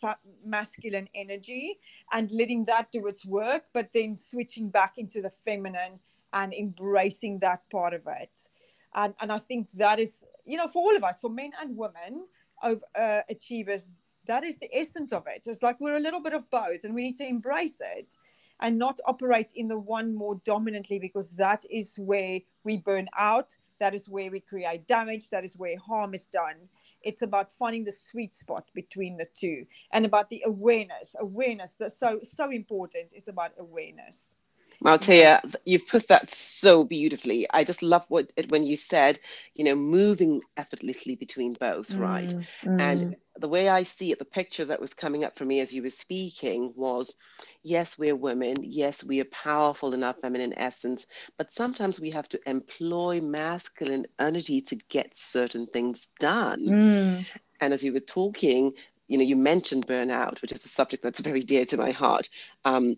masculine 0.45 1.09
energy 1.13 1.79
and 2.11 2.31
letting 2.31 2.65
that 2.65 2.91
do 2.91 3.07
its 3.07 3.25
work, 3.25 3.65
but 3.73 3.89
then 3.93 4.17
switching 4.17 4.69
back 4.69 4.97
into 4.97 5.21
the 5.21 5.29
feminine 5.29 5.99
and 6.33 6.53
embracing 6.53 7.39
that 7.39 7.69
part 7.69 7.93
of 7.93 8.01
it. 8.07 8.49
And, 8.95 9.13
and 9.21 9.31
I 9.31 9.37
think 9.37 9.71
that 9.73 9.99
is, 9.99 10.23
you 10.45 10.57
know, 10.57 10.67
for 10.67 10.83
all 10.83 10.95
of 10.95 11.03
us, 11.03 11.19
for 11.19 11.29
men 11.29 11.51
and 11.61 11.75
women, 11.77 12.25
of 12.61 12.83
uh, 12.95 13.21
achievers, 13.29 13.87
that 14.27 14.43
is 14.43 14.57
the 14.57 14.69
essence 14.75 15.11
of 15.11 15.23
it. 15.27 15.43
It's 15.45 15.63
like 15.63 15.79
we're 15.79 15.97
a 15.97 16.01
little 16.01 16.21
bit 16.21 16.33
of 16.33 16.49
both 16.49 16.83
and 16.83 16.93
we 16.93 17.03
need 17.03 17.15
to 17.15 17.27
embrace 17.27 17.81
it 17.81 18.13
and 18.59 18.77
not 18.77 18.99
operate 19.05 19.51
in 19.55 19.67
the 19.67 19.79
one 19.79 20.13
more 20.13 20.39
dominantly 20.45 20.99
because 20.99 21.29
that 21.31 21.63
is 21.69 21.95
where 21.97 22.39
we 22.63 22.77
burn 22.77 23.07
out 23.17 23.55
that 23.79 23.93
is 23.93 24.09
where 24.09 24.31
we 24.31 24.39
create 24.39 24.87
damage. 24.87 25.29
That 25.29 25.43
is 25.43 25.55
where 25.55 25.77
harm 25.77 26.13
is 26.13 26.27
done. 26.27 26.55
It's 27.01 27.21
about 27.21 27.51
finding 27.51 27.85
the 27.85 27.91
sweet 27.91 28.35
spot 28.35 28.69
between 28.73 29.17
the 29.17 29.27
two 29.33 29.65
and 29.93 30.05
about 30.05 30.29
the 30.29 30.43
awareness. 30.45 31.15
Awareness 31.19 31.75
that's 31.75 31.99
so 31.99 32.19
so 32.23 32.51
important 32.51 33.13
is 33.15 33.27
about 33.27 33.51
awareness. 33.57 34.35
Maltea, 34.83 35.41
you've 35.65 35.87
put 35.87 36.07
that 36.07 36.33
so 36.33 36.85
beautifully. 36.85 37.45
I 37.49 37.65
just 37.65 37.81
love 37.81 38.05
what 38.07 38.31
when 38.47 38.65
you 38.65 38.77
said, 38.77 39.19
you 39.53 39.65
know, 39.65 39.75
moving 39.75 40.41
effortlessly 40.55 41.15
between 41.15 41.53
both, 41.53 41.93
right? 41.95 42.33
Mm, 42.63 42.81
and 42.81 43.01
mm. 43.01 43.15
The 43.39 43.47
way 43.47 43.69
I 43.69 43.83
see 43.83 44.11
it, 44.11 44.19
the 44.19 44.25
picture 44.25 44.65
that 44.65 44.81
was 44.81 44.93
coming 44.93 45.23
up 45.23 45.37
for 45.37 45.45
me 45.45 45.59
as 45.61 45.73
you 45.73 45.83
were 45.83 45.89
speaking 45.89 46.73
was, 46.75 47.15
yes, 47.63 47.97
we're 47.97 48.15
women. 48.15 48.57
Yes, 48.61 49.03
we 49.03 49.19
are 49.21 49.25
powerful 49.25 49.93
in 49.93 50.03
our 50.03 50.13
feminine 50.13 50.53
essence, 50.57 51.07
but 51.37 51.53
sometimes 51.53 51.99
we 51.99 52.11
have 52.11 52.27
to 52.29 52.49
employ 52.49 53.21
masculine 53.21 54.05
energy 54.19 54.61
to 54.61 54.75
get 54.89 55.17
certain 55.17 55.67
things 55.67 56.09
done. 56.19 56.65
Mm. 56.65 57.25
And 57.61 57.73
as 57.73 57.83
you 57.83 57.93
were 57.93 57.99
talking, 57.99 58.73
you 59.07 59.17
know, 59.17 59.23
you 59.23 59.35
mentioned 59.35 59.87
burnout, 59.87 60.41
which 60.41 60.51
is 60.51 60.65
a 60.65 60.69
subject 60.69 61.03
that's 61.03 61.19
very 61.19 61.41
dear 61.41 61.65
to 61.65 61.77
my 61.77 61.91
heart. 61.91 62.29
Um, 62.65 62.97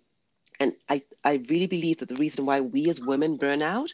and 0.59 0.73
I, 0.89 1.03
I 1.23 1.43
really 1.49 1.67
believe 1.67 1.99
that 1.99 2.09
the 2.09 2.15
reason 2.15 2.45
why 2.45 2.61
we 2.61 2.89
as 2.89 2.99
women 3.01 3.37
burn 3.37 3.61
out 3.61 3.91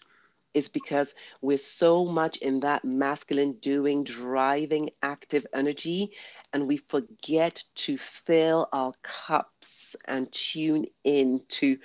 is 0.54 0.70
because 0.70 1.14
we're 1.42 1.58
so 1.58 2.04
much 2.04 2.38
in 2.38 2.62
that 2.62 2.84
masculine 2.84 3.54
doing, 3.62 4.04
driving, 4.04 4.90
active 5.04 5.46
energy, 5.54 6.12
and 6.54 6.68
we 6.68 6.78
forget 6.78 7.64
to 7.76 7.98
fill 7.98 8.70
our 8.74 8.94
cups 9.04 9.96
and 10.06 10.32
tune 10.32 10.86
in 11.04 11.42
to 11.50 11.78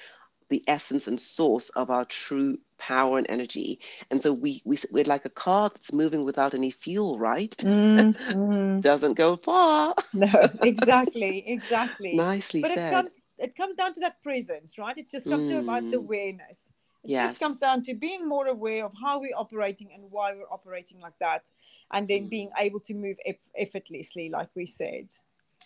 the 0.49 0.63
essence 0.67 1.07
and 1.07 1.21
source 1.21 1.71
of 1.71 1.91
our 1.91 2.05
true 2.05 2.59
power 2.79 3.17
and 3.17 3.27
energy. 3.31 3.81
And 4.11 4.23
so 4.23 4.33
we, 4.33 4.61
we 4.65 4.77
we're 4.91 5.05
like 5.05 5.25
a 5.25 5.31
car 5.31 5.71
that's 5.71 5.93
moving 5.93 6.25
without 6.25 6.53
any 6.53 6.71
fuel, 6.71 7.19
right? 7.19 7.57
Mm, 7.59 8.15
mm. 8.17 8.81
Doesn't 8.83 9.15
go 9.15 9.37
far. 9.37 9.95
no, 10.13 10.51
exactly, 10.63 11.43
exactly. 11.47 12.15
Nicely 12.15 12.61
but 12.61 12.75
said. 12.75 12.89
It 12.89 12.95
comes, 12.95 13.13
it 13.39 13.57
comes 13.57 13.77
down 13.77 13.95
to 13.95 14.01
that 14.01 14.21
presence, 14.23 14.79
right? 14.79 14.97
It 14.99 15.11
just 15.11 15.27
comes 15.27 15.45
mm. 15.45 15.51
to 15.51 15.59
about 15.61 15.83
the 15.91 15.97
mm. 15.97 16.05
awareness. 16.05 16.71
It 17.05 17.11
yes. 17.11 17.31
just 17.31 17.41
comes 17.41 17.59
down 17.59 17.83
to 17.85 17.95
being 17.95 18.29
more 18.29 18.47
aware 18.47 18.85
of 18.85 18.93
how 19.01 19.21
we're 19.21 19.37
operating 19.37 19.91
and 19.93 20.05
why 20.11 20.35
we're 20.35 20.51
operating 20.51 21.01
like 21.01 21.19
that, 21.21 21.51
and 21.93 22.07
then 22.07 22.27
mm. 22.27 22.31
being 22.31 22.51
able 22.59 22.81
to 22.81 22.95
move 22.95 23.17
eff- 23.27 23.51
effortlessly, 23.57 24.31
like 24.31 24.49
we 24.55 24.67
said. 24.67 25.13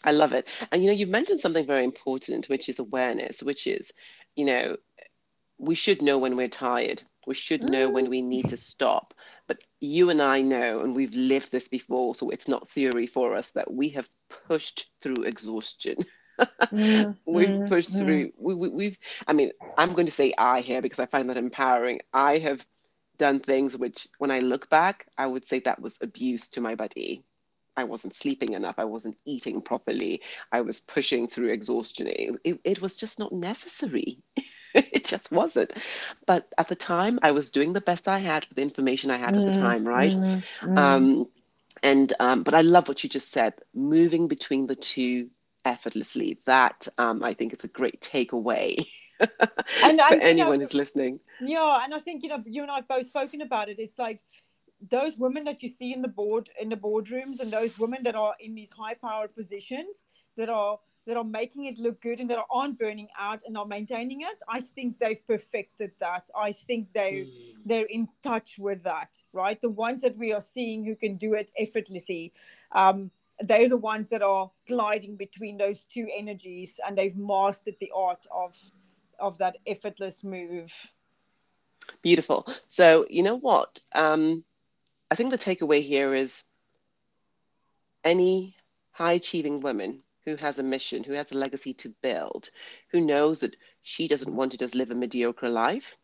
I 0.04 0.12
love 0.12 0.32
it. 0.32 0.46
And 0.72 0.82
you 0.82 0.88
know, 0.88 0.96
you've 0.96 1.08
mentioned 1.08 1.40
something 1.40 1.66
very 1.66 1.84
important, 1.84 2.48
which 2.48 2.68
is 2.68 2.78
awareness, 2.78 3.42
which 3.42 3.66
is, 3.66 3.92
you 4.34 4.44
know, 4.44 4.76
we 5.58 5.74
should 5.74 6.02
know 6.02 6.18
when 6.18 6.36
we're 6.36 6.48
tired. 6.48 7.02
We 7.26 7.34
should 7.34 7.68
know 7.68 7.90
mm. 7.90 7.92
when 7.92 8.10
we 8.10 8.22
need 8.22 8.48
to 8.50 8.56
stop. 8.56 9.14
But 9.46 9.58
you 9.80 10.10
and 10.10 10.22
I 10.22 10.42
know, 10.42 10.80
and 10.80 10.94
we've 10.94 11.14
lived 11.14 11.52
this 11.52 11.68
before, 11.68 12.14
so 12.14 12.30
it's 12.30 12.48
not 12.48 12.68
theory 12.68 13.06
for 13.06 13.36
us, 13.36 13.50
that 13.52 13.72
we 13.72 13.90
have 13.90 14.08
pushed 14.48 14.90
through 15.00 15.24
exhaustion. 15.24 15.96
mm, 16.72 17.16
we've 17.26 17.48
mm, 17.48 17.68
pushed 17.68 17.92
mm. 17.92 17.98
through. 17.98 18.32
We, 18.38 18.54
we, 18.54 18.68
we've. 18.68 18.98
I 19.26 19.32
mean, 19.32 19.50
I'm 19.76 19.92
going 19.92 20.06
to 20.06 20.12
say 20.12 20.32
I 20.36 20.60
here 20.60 20.82
because 20.82 21.00
I 21.00 21.06
find 21.06 21.30
that 21.30 21.36
empowering. 21.36 22.00
I 22.12 22.38
have 22.38 22.64
done 23.18 23.40
things 23.40 23.76
which, 23.76 24.08
when 24.18 24.30
I 24.30 24.40
look 24.40 24.68
back, 24.68 25.06
I 25.16 25.26
would 25.26 25.46
say 25.46 25.60
that 25.60 25.80
was 25.80 25.98
abuse 26.00 26.48
to 26.50 26.60
my 26.60 26.74
body. 26.74 27.24
I 27.76 27.84
wasn't 27.84 28.14
sleeping 28.14 28.54
enough. 28.54 28.76
I 28.78 28.84
wasn't 28.84 29.18
eating 29.26 29.60
properly. 29.60 30.22
I 30.50 30.62
was 30.62 30.80
pushing 30.80 31.28
through 31.28 31.50
exhaustion. 31.50 32.06
It, 32.08 32.34
it, 32.44 32.60
it 32.64 32.80
was 32.80 32.96
just 32.96 33.18
not 33.18 33.32
necessary. 33.32 34.18
it 34.74 35.04
just 35.04 35.30
wasn't. 35.30 35.74
But 36.26 36.48
at 36.56 36.68
the 36.68 36.74
time, 36.74 37.18
I 37.22 37.32
was 37.32 37.50
doing 37.50 37.72
the 37.72 37.80
best 37.80 38.08
I 38.08 38.18
had 38.18 38.46
with 38.46 38.56
the 38.56 38.62
information 38.62 39.10
I 39.10 39.18
had 39.18 39.34
mm, 39.34 39.38
at 39.38 39.44
the 39.44 39.50
mm, 39.50 39.60
time, 39.60 39.86
right? 39.86 40.12
Mm, 40.12 40.42
mm. 40.62 40.78
Um, 40.78 41.28
and 41.82 42.12
um, 42.18 42.42
but 42.42 42.54
I 42.54 42.62
love 42.62 42.88
what 42.88 43.04
you 43.04 43.10
just 43.10 43.30
said. 43.30 43.54
Moving 43.74 44.28
between 44.28 44.66
the 44.66 44.76
two 44.76 45.28
effortlessly. 45.66 46.38
That 46.46 46.88
um, 46.96 47.22
I 47.22 47.34
think 47.34 47.52
is 47.52 47.64
a 47.64 47.68
great 47.68 48.00
takeaway 48.00 48.86
and, 49.20 50.00
for 50.00 50.14
anyone 50.14 50.58
know, 50.58 50.64
who's 50.64 50.74
listening. 50.74 51.20
Yeah, 51.40 51.84
and 51.84 51.92
I 51.94 51.98
think 51.98 52.22
you 52.22 52.30
know 52.30 52.42
you 52.46 52.62
and 52.62 52.70
I 52.70 52.76
have 52.76 52.88
both 52.88 53.06
spoken 53.06 53.42
about 53.42 53.68
it. 53.68 53.78
It's 53.78 53.98
like 53.98 54.20
those 54.90 55.16
women 55.16 55.44
that 55.44 55.62
you 55.62 55.68
see 55.68 55.92
in 55.92 56.02
the 56.02 56.08
board 56.08 56.50
in 56.60 56.68
the 56.68 56.76
boardrooms 56.76 57.40
and 57.40 57.52
those 57.52 57.78
women 57.78 58.02
that 58.04 58.14
are 58.14 58.34
in 58.40 58.54
these 58.54 58.70
high 58.70 58.94
powered 58.94 59.34
positions 59.34 60.04
that 60.36 60.48
are 60.48 60.78
that 61.06 61.16
are 61.16 61.24
making 61.24 61.66
it 61.66 61.78
look 61.78 62.00
good 62.00 62.18
and 62.20 62.28
that 62.28 62.44
aren't 62.50 62.78
burning 62.78 63.08
out 63.18 63.40
and 63.46 63.56
are 63.56 63.64
maintaining 63.64 64.20
it 64.20 64.42
i 64.48 64.60
think 64.60 64.98
they've 64.98 65.26
perfected 65.26 65.92
that 65.98 66.28
i 66.36 66.52
think 66.52 66.92
they 66.92 67.26
mm. 67.26 67.52
they're 67.64 67.86
in 67.86 68.06
touch 68.22 68.56
with 68.58 68.82
that 68.82 69.16
right 69.32 69.60
the 69.62 69.70
ones 69.70 70.02
that 70.02 70.16
we 70.18 70.32
are 70.32 70.42
seeing 70.42 70.84
who 70.84 70.94
can 70.94 71.16
do 71.16 71.32
it 71.32 71.50
effortlessly 71.58 72.32
um, 72.72 73.10
they're 73.40 73.68
the 73.68 73.76
ones 73.76 74.08
that 74.08 74.22
are 74.22 74.50
gliding 74.66 75.16
between 75.16 75.58
those 75.58 75.84
two 75.84 76.08
energies 76.14 76.78
and 76.86 76.96
they've 76.96 77.16
mastered 77.16 77.76
the 77.80 77.92
art 77.94 78.26
of 78.30 78.54
of 79.18 79.38
that 79.38 79.56
effortless 79.66 80.22
move. 80.22 80.72
Beautiful. 82.02 82.46
So 82.68 83.06
you 83.08 83.22
know 83.22 83.36
what? 83.36 83.80
Um 83.94 84.44
i 85.10 85.14
think 85.14 85.30
the 85.30 85.38
takeaway 85.38 85.82
here 85.82 86.12
is 86.14 86.42
any 88.02 88.56
high 88.90 89.12
achieving 89.12 89.60
woman 89.60 90.02
who 90.24 90.34
has 90.34 90.58
a 90.58 90.64
mission 90.64 91.04
who 91.04 91.12
has 91.12 91.30
a 91.30 91.36
legacy 91.36 91.74
to 91.74 91.94
build 92.02 92.50
who 92.90 93.00
knows 93.00 93.38
that 93.38 93.54
she 93.82 94.08
doesn't 94.08 94.34
want 94.34 94.50
to 94.50 94.58
just 94.58 94.74
live 94.74 94.90
a 94.90 94.96
mediocre 94.96 95.48
life 95.48 95.96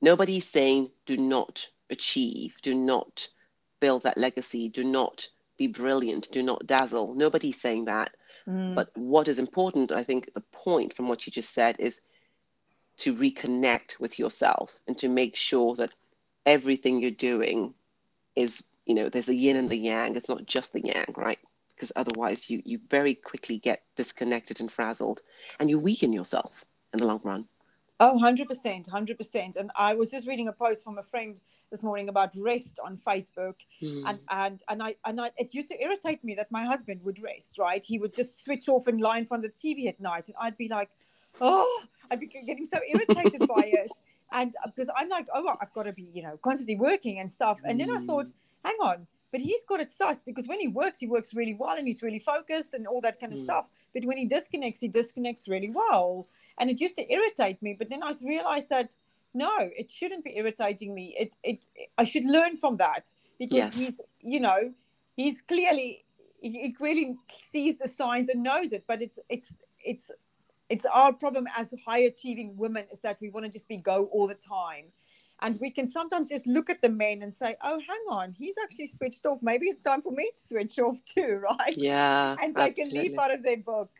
nobody's 0.00 0.48
saying 0.48 0.90
do 1.06 1.16
not 1.16 1.68
achieve, 1.90 2.56
do 2.62 2.74
not 2.74 3.28
build 3.80 4.02
that 4.02 4.18
legacy, 4.18 4.68
do 4.68 4.84
not 4.84 5.28
be 5.60 5.66
brilliant, 5.66 6.32
do 6.32 6.42
not 6.42 6.66
dazzle. 6.66 7.14
Nobody's 7.14 7.60
saying 7.60 7.84
that. 7.84 8.16
Mm. 8.48 8.74
But 8.74 8.90
what 8.96 9.28
is 9.28 9.38
important, 9.38 9.92
I 9.92 10.02
think 10.02 10.32
the 10.32 10.40
point 10.40 10.96
from 10.96 11.06
what 11.06 11.26
you 11.26 11.30
just 11.32 11.52
said 11.52 11.76
is 11.78 12.00
to 13.00 13.14
reconnect 13.14 14.00
with 14.00 14.18
yourself 14.18 14.78
and 14.88 14.96
to 14.98 15.08
make 15.08 15.36
sure 15.36 15.74
that 15.74 15.92
everything 16.46 17.02
you're 17.02 17.10
doing 17.10 17.74
is, 18.34 18.64
you 18.86 18.94
know, 18.94 19.10
there's 19.10 19.26
the 19.26 19.34
yin 19.34 19.58
and 19.58 19.68
the 19.68 19.76
yang. 19.76 20.16
It's 20.16 20.30
not 20.30 20.46
just 20.46 20.72
the 20.72 20.80
yang, 20.80 21.12
right? 21.14 21.38
Because 21.74 21.92
otherwise 21.94 22.48
you, 22.48 22.62
you 22.64 22.80
very 22.88 23.14
quickly 23.14 23.58
get 23.58 23.82
disconnected 23.96 24.60
and 24.60 24.72
frazzled 24.72 25.20
and 25.58 25.68
you 25.68 25.78
weaken 25.78 26.14
yourself 26.14 26.64
in 26.94 27.00
the 27.00 27.06
long 27.06 27.20
run. 27.22 27.44
Oh, 28.02 28.18
100%, 28.18 28.88
100%. 28.88 29.56
And 29.56 29.70
I 29.76 29.94
was 29.94 30.10
just 30.10 30.26
reading 30.26 30.48
a 30.48 30.52
post 30.52 30.82
from 30.82 30.96
a 30.96 31.02
friend 31.02 31.40
this 31.70 31.82
morning 31.82 32.08
about 32.08 32.34
rest 32.40 32.80
on 32.82 32.96
Facebook. 32.96 33.56
Mm. 33.82 34.04
And, 34.06 34.18
and, 34.30 34.62
and 34.70 34.82
I, 34.82 34.94
and 35.04 35.20
I, 35.20 35.30
it 35.36 35.52
used 35.52 35.68
to 35.68 35.78
irritate 35.80 36.24
me 36.24 36.34
that 36.36 36.50
my 36.50 36.64
husband 36.64 37.02
would 37.04 37.22
rest, 37.22 37.58
right? 37.58 37.84
He 37.84 37.98
would 37.98 38.14
just 38.14 38.42
switch 38.42 38.70
off 38.70 38.86
and 38.86 39.02
lie 39.02 39.18
in 39.18 39.26
front 39.26 39.44
of 39.44 39.52
the 39.54 39.74
TV 39.74 39.86
at 39.86 40.00
night. 40.00 40.28
And 40.28 40.36
I'd 40.40 40.56
be 40.56 40.68
like, 40.68 40.88
oh, 41.42 41.82
I'd 42.10 42.20
be 42.20 42.26
getting 42.26 42.64
so 42.64 42.78
irritated 42.88 43.46
by 43.46 43.64
it. 43.66 43.92
And 44.32 44.54
because 44.64 44.88
uh, 44.88 44.94
I'm 44.96 45.10
like, 45.10 45.26
oh, 45.34 45.54
I've 45.60 45.72
got 45.74 45.82
to 45.82 45.92
be, 45.92 46.08
you 46.14 46.22
know, 46.22 46.38
constantly 46.42 46.76
working 46.76 47.18
and 47.18 47.30
stuff. 47.30 47.58
And 47.64 47.78
then 47.78 47.90
I 47.90 47.98
thought, 47.98 48.26
mm. 48.26 48.32
hang 48.64 48.76
on, 48.80 49.06
but 49.32 49.40
he's 49.40 49.60
got 49.68 49.80
it 49.80 49.90
sussed 49.90 50.24
because 50.26 50.46
when 50.46 50.60
he 50.60 50.68
works, 50.68 50.98
he 50.98 51.06
works 51.06 51.34
really 51.34 51.54
well 51.54 51.76
and 51.76 51.86
he's 51.86 52.02
really 52.02 52.18
focused 52.18 52.74
and 52.74 52.86
all 52.86 53.00
that 53.00 53.20
kind 53.20 53.32
of 53.32 53.38
mm. 53.38 53.42
stuff. 53.42 53.66
But 53.94 54.04
when 54.04 54.16
he 54.16 54.26
disconnects, 54.26 54.80
he 54.80 54.88
disconnects 54.88 55.48
really 55.48 55.70
well. 55.70 56.26
And 56.58 56.70
it 56.70 56.80
used 56.80 56.96
to 56.96 57.12
irritate 57.12 57.62
me. 57.62 57.74
But 57.78 57.90
then 57.90 58.02
I 58.02 58.14
realized 58.22 58.68
that 58.70 58.94
no, 59.32 59.52
it 59.58 59.90
shouldn't 59.90 60.24
be 60.24 60.36
irritating 60.36 60.92
me. 60.92 61.14
It, 61.18 61.36
it, 61.44 61.66
I 61.96 62.04
should 62.04 62.24
learn 62.24 62.56
from 62.56 62.78
that 62.78 63.12
because 63.38 63.56
yes. 63.56 63.74
he's, 63.74 64.00
you 64.20 64.40
know, 64.40 64.72
he's 65.16 65.40
clearly, 65.40 66.04
he 66.40 66.74
really 66.80 67.16
sees 67.52 67.78
the 67.78 67.88
signs 67.88 68.28
and 68.28 68.42
knows 68.42 68.72
it. 68.72 68.84
But 68.88 69.02
it's, 69.02 69.20
it's, 69.28 69.52
it's 69.84 70.10
it's 70.70 70.86
our 70.86 71.12
problem 71.12 71.46
as 71.56 71.74
high 71.84 71.98
achieving 71.98 72.56
women 72.56 72.84
is 72.92 73.00
that 73.00 73.18
we 73.20 73.28
want 73.28 73.44
to 73.44 73.50
just 73.50 73.66
be 73.66 73.76
go 73.76 74.04
all 74.12 74.28
the 74.28 74.36
time 74.36 74.84
and 75.42 75.58
we 75.60 75.70
can 75.70 75.88
sometimes 75.88 76.28
just 76.28 76.46
look 76.46 76.70
at 76.70 76.82
the 76.82 76.88
men 76.88 77.22
and 77.22 77.32
say 77.32 77.56
oh 77.62 77.78
hang 77.78 78.04
on 78.08 78.34
he's 78.36 78.56
actually 78.62 78.86
switched 78.86 79.26
off. 79.26 79.38
Maybe 79.42 79.66
it's 79.66 79.82
time 79.82 80.02
for 80.02 80.12
me 80.12 80.30
to 80.34 80.40
switch 80.40 80.78
off 80.78 80.98
too 81.14 81.40
right? 81.42 81.76
Yeah 81.76 82.36
and 82.42 82.54
take 82.54 82.78
a 82.78 82.84
leaf 82.84 83.18
out 83.18 83.32
of 83.32 83.42
their 83.42 83.58
book. 83.58 83.90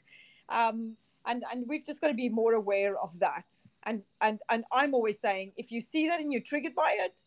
Um, 0.48 0.96
and 1.26 1.44
and 1.52 1.64
we've 1.68 1.84
just 1.84 2.00
got 2.00 2.08
to 2.08 2.14
be 2.14 2.28
more 2.28 2.54
aware 2.54 2.98
of 2.98 3.18
that. 3.20 3.44
And 3.84 4.02
and 4.20 4.40
and 4.48 4.64
i'm 4.72 4.94
always 4.94 5.18
saying 5.20 5.52
if 5.56 5.70
you 5.70 5.80
see 5.80 6.08
that 6.08 6.20
and 6.20 6.32
you're 6.32 6.42
triggered 6.42 6.74
by 6.74 6.96
it 6.98 7.22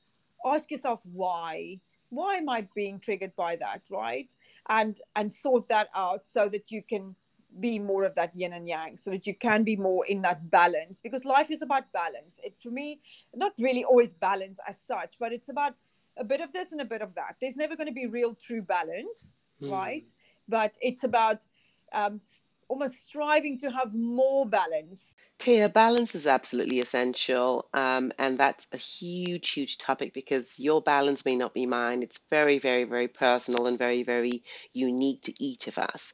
ask 0.46 0.70
yourself 0.72 1.02
why. 1.04 1.80
Why 2.10 2.36
am 2.36 2.48
i 2.50 2.68
being 2.76 3.00
triggered 3.00 3.36
by 3.36 3.56
that 3.58 3.82
right? 3.90 4.32
And 4.70 5.00
and 5.16 5.34
sort 5.34 5.68
that 5.70 5.90
out 5.96 6.28
so 6.28 6.48
that 6.50 6.72
you 6.72 6.84
can 6.84 7.16
be 7.60 7.80
more 7.80 8.04
of 8.04 8.16
that 8.16 8.36
yin 8.36 8.54
and 8.54 8.68
yang 8.68 8.98
so 8.98 9.12
that 9.12 9.28
you 9.28 9.36
can 9.36 9.64
be 9.64 9.76
more 9.76 10.06
in 10.06 10.22
that 10.22 10.50
balance 10.50 11.00
because 11.02 11.26
life 11.26 11.52
is 11.52 11.62
about 11.62 11.92
balance 11.92 12.40
it 12.44 12.56
for 12.62 12.70
me 12.70 13.00
not 13.36 13.52
really 13.60 13.84
always 13.84 14.12
balance 14.14 14.60
as 14.68 14.80
such 14.88 15.16
but 15.20 15.32
it's 15.32 15.50
about 15.50 15.74
a 16.18 16.24
bit 16.24 16.42
of 16.42 16.52
this 16.54 16.72
and 16.72 16.82
a 16.82 16.86
bit 16.86 17.02
of 17.02 17.14
that 17.16 17.36
there's 17.42 17.56
never 17.56 17.76
going 17.76 17.88
to 17.88 17.94
be 17.94 18.08
real 18.08 18.36
true 18.36 18.62
balance 18.62 19.34
mm. 19.62 19.72
right 19.72 20.08
but 20.48 20.76
it's 20.82 21.04
about 21.04 21.46
um, 21.94 22.20
almost 22.68 23.04
striving 23.04 23.58
to 23.58 23.70
have 23.70 23.94
more 23.94 24.46
balance 24.46 25.16
Thea, 25.40 25.68
balance 25.68 26.16
is 26.16 26.26
absolutely 26.26 26.80
essential. 26.80 27.68
Um, 27.74 28.14
and 28.18 28.38
that's 28.38 28.66
a 28.72 28.78
huge, 28.78 29.50
huge 29.50 29.78
topic 29.78 30.14
because 30.14 30.58
your 30.58 30.82
balance 30.82 31.26
may 31.26 31.36
not 31.36 31.54
be 31.54 31.66
mine. 31.66 32.02
It's 32.02 32.22
very, 32.30 32.60
very, 32.60 32.86
very 32.86 33.10
personal 33.10 33.68
and 33.68 33.78
very, 33.78 34.04
very 34.04 34.44
unique 34.72 35.24
to 35.24 35.44
each 35.44 35.68
of 35.68 35.78
us. 35.78 36.14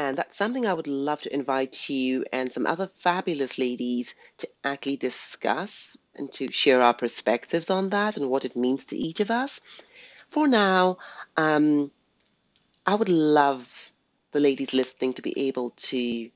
And 0.00 0.16
that's 0.16 0.38
something 0.38 0.64
I 0.64 0.72
would 0.72 0.86
love 0.86 1.20
to 1.22 1.34
invite 1.34 1.90
you 1.90 2.24
and 2.32 2.50
some 2.50 2.66
other 2.66 2.86
fabulous 2.86 3.58
ladies 3.58 4.14
to 4.38 4.48
actually 4.64 4.96
discuss 4.96 5.98
and 6.14 6.32
to 6.32 6.50
share 6.50 6.80
our 6.80 6.94
perspectives 6.94 7.68
on 7.68 7.90
that 7.90 8.16
and 8.16 8.30
what 8.30 8.46
it 8.46 8.56
means 8.56 8.86
to 8.86 8.96
each 8.96 9.20
of 9.20 9.30
us. 9.30 9.60
For 10.30 10.48
now, 10.48 10.96
um, 11.36 11.90
I 12.86 12.94
would 12.94 13.10
love 13.10 13.92
the 14.32 14.40
ladies 14.40 14.72
listening 14.72 15.12
to 15.14 15.22
be 15.22 15.38
able 15.48 15.68
to 15.90 16.30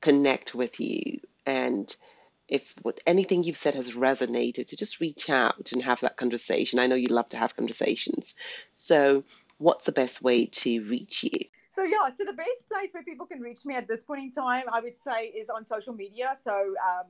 connect 0.00 0.54
with 0.54 0.78
you. 0.78 1.18
And 1.44 1.92
if 2.46 2.72
what 2.82 3.00
anything 3.04 3.42
you've 3.42 3.56
said 3.56 3.74
has 3.74 3.96
resonated 3.96 4.68
to 4.68 4.76
just 4.76 5.00
reach 5.00 5.28
out 5.28 5.72
and 5.72 5.82
have 5.82 6.02
that 6.02 6.16
conversation. 6.16 6.78
I 6.78 6.86
know 6.86 6.94
you 6.94 7.08
love 7.08 7.30
to 7.30 7.36
have 7.36 7.56
conversations. 7.56 8.36
So 8.74 9.24
what's 9.56 9.86
the 9.86 9.98
best 10.00 10.22
way 10.22 10.46
to 10.46 10.84
reach 10.84 11.24
you 11.24 11.48
so 11.78 11.84
yeah, 11.84 12.08
so 12.16 12.24
the 12.24 12.32
best 12.32 12.68
place 12.68 12.88
where 12.90 13.04
people 13.04 13.24
can 13.24 13.40
reach 13.40 13.64
me 13.64 13.76
at 13.76 13.86
this 13.86 14.02
point 14.02 14.20
in 14.20 14.32
time, 14.32 14.64
I 14.72 14.80
would 14.80 14.96
say, 14.96 15.26
is 15.26 15.48
on 15.48 15.64
social 15.64 15.92
media. 15.92 16.34
So 16.42 16.50
um, 16.52 17.06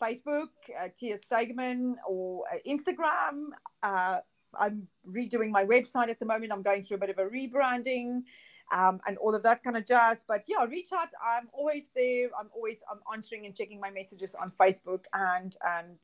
Facebook, 0.00 0.50
uh, 0.80 0.88
Thea 0.96 1.18
Stegeman, 1.18 1.94
or 2.08 2.44
uh, 2.52 2.58
Instagram. 2.64 3.46
Uh, 3.82 4.18
I'm 4.56 4.86
redoing 5.08 5.50
my 5.50 5.64
website 5.64 6.08
at 6.08 6.20
the 6.20 6.26
moment. 6.26 6.52
I'm 6.52 6.62
going 6.62 6.84
through 6.84 6.98
a 6.98 7.00
bit 7.00 7.10
of 7.10 7.18
a 7.18 7.24
rebranding. 7.24 8.22
Um, 8.72 9.00
and 9.08 9.18
all 9.18 9.34
of 9.34 9.42
that 9.42 9.64
kind 9.64 9.76
of 9.76 9.84
jazz. 9.84 10.22
But 10.28 10.44
yeah, 10.46 10.64
reach 10.66 10.90
out. 10.96 11.08
I'm 11.20 11.48
always 11.52 11.88
there. 11.96 12.28
I'm 12.38 12.48
always 12.54 12.78
I'm 12.88 13.00
answering 13.12 13.46
and 13.46 13.56
checking 13.56 13.80
my 13.80 13.90
messages 13.90 14.36
on 14.36 14.52
Facebook 14.52 15.06
and 15.12 15.56
and 15.66 15.96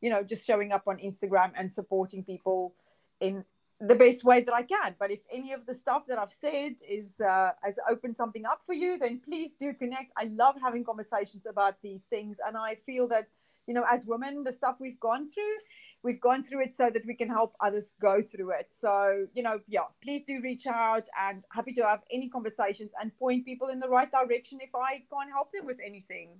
you 0.00 0.08
know 0.08 0.22
just 0.22 0.46
showing 0.46 0.72
up 0.72 0.84
on 0.86 0.96
Instagram 0.96 1.52
and 1.54 1.70
supporting 1.70 2.24
people 2.24 2.74
in 3.20 3.44
the 3.80 3.94
best 3.94 4.24
way 4.24 4.40
that 4.42 4.54
I 4.54 4.62
can. 4.62 4.94
But 4.98 5.10
if 5.10 5.20
any 5.32 5.52
of 5.52 5.66
the 5.66 5.74
stuff 5.74 6.06
that 6.08 6.18
I've 6.18 6.32
said 6.32 6.76
is 6.88 7.20
uh, 7.20 7.50
has 7.62 7.76
opened 7.90 8.16
something 8.16 8.46
up 8.46 8.60
for 8.64 8.74
you, 8.74 8.98
then 8.98 9.20
please 9.20 9.52
do 9.58 9.72
connect. 9.74 10.12
I 10.16 10.24
love 10.24 10.54
having 10.62 10.84
conversations 10.84 11.46
about 11.46 11.80
these 11.82 12.04
things, 12.04 12.38
and 12.46 12.56
I 12.56 12.76
feel 12.86 13.08
that 13.08 13.28
you 13.66 13.72
know, 13.72 13.84
as 13.90 14.04
women, 14.04 14.44
the 14.44 14.52
stuff 14.52 14.76
we've 14.78 15.00
gone 15.00 15.26
through, 15.26 15.56
we've 16.02 16.20
gone 16.20 16.42
through 16.42 16.62
it 16.64 16.74
so 16.74 16.90
that 16.90 17.02
we 17.06 17.14
can 17.14 17.28
help 17.28 17.54
others 17.60 17.92
go 18.00 18.20
through 18.20 18.52
it. 18.52 18.68
So 18.70 19.26
you 19.34 19.42
know, 19.42 19.60
yeah, 19.66 19.86
please 20.02 20.22
do 20.26 20.40
reach 20.42 20.66
out, 20.66 21.08
and 21.20 21.44
happy 21.52 21.72
to 21.72 21.86
have 21.86 22.02
any 22.12 22.28
conversations 22.28 22.92
and 23.00 23.16
point 23.16 23.44
people 23.44 23.68
in 23.68 23.80
the 23.80 23.88
right 23.88 24.10
direction 24.10 24.58
if 24.62 24.74
I 24.74 25.02
can't 25.12 25.30
help 25.32 25.52
them 25.52 25.66
with 25.66 25.80
anything. 25.84 26.38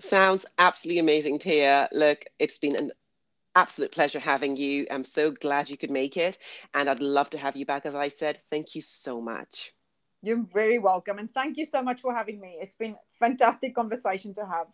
Sounds 0.00 0.46
absolutely 0.58 1.00
amazing, 1.00 1.38
Thea. 1.40 1.88
Look, 1.92 2.24
it's 2.38 2.58
been 2.58 2.76
an 2.76 2.92
absolute 3.58 3.90
pleasure 3.90 4.20
having 4.20 4.56
you. 4.56 4.86
I'm 4.88 5.04
so 5.04 5.32
glad 5.32 5.68
you 5.68 5.76
could 5.76 5.90
make 5.90 6.16
it. 6.16 6.38
And 6.74 6.88
I'd 6.88 7.00
love 7.00 7.30
to 7.30 7.38
have 7.38 7.56
you 7.56 7.66
back. 7.66 7.86
As 7.86 7.94
I 7.96 8.08
said, 8.08 8.40
thank 8.50 8.76
you 8.76 8.82
so 8.82 9.20
much. 9.20 9.74
You're 10.22 10.44
very 10.44 10.78
welcome. 10.78 11.18
And 11.18 11.32
thank 11.34 11.56
you 11.56 11.64
so 11.64 11.82
much 11.82 12.00
for 12.00 12.14
having 12.14 12.40
me. 12.40 12.56
It's 12.60 12.76
been 12.76 12.94
fantastic 13.18 13.74
conversation 13.74 14.32
to 14.34 14.46
have. 14.46 14.68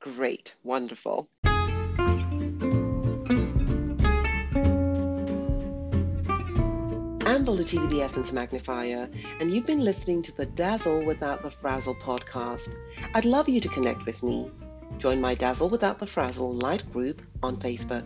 Great. 0.00 0.54
Wonderful. 0.62 1.28
I'm 7.30 7.44
Bola 7.44 7.62
TV, 7.62 7.90
the 7.90 8.00
Essence 8.00 8.32
Magnifier, 8.32 9.10
and 9.40 9.50
you've 9.50 9.66
been 9.66 9.84
listening 9.84 10.22
to 10.22 10.34
the 10.34 10.46
Dazzle 10.46 11.04
Without 11.04 11.42
the 11.42 11.50
Frazzle 11.50 11.96
podcast. 11.96 12.74
I'd 13.14 13.26
love 13.26 13.50
you 13.50 13.60
to 13.60 13.68
connect 13.68 14.06
with 14.06 14.22
me. 14.22 14.50
Join 14.98 15.20
my 15.20 15.34
Dazzle 15.34 15.68
Without 15.68 16.00
the 16.00 16.06
Frazzle 16.06 16.54
Light 16.54 16.90
group 16.92 17.22
on 17.40 17.56
Facebook. 17.56 18.04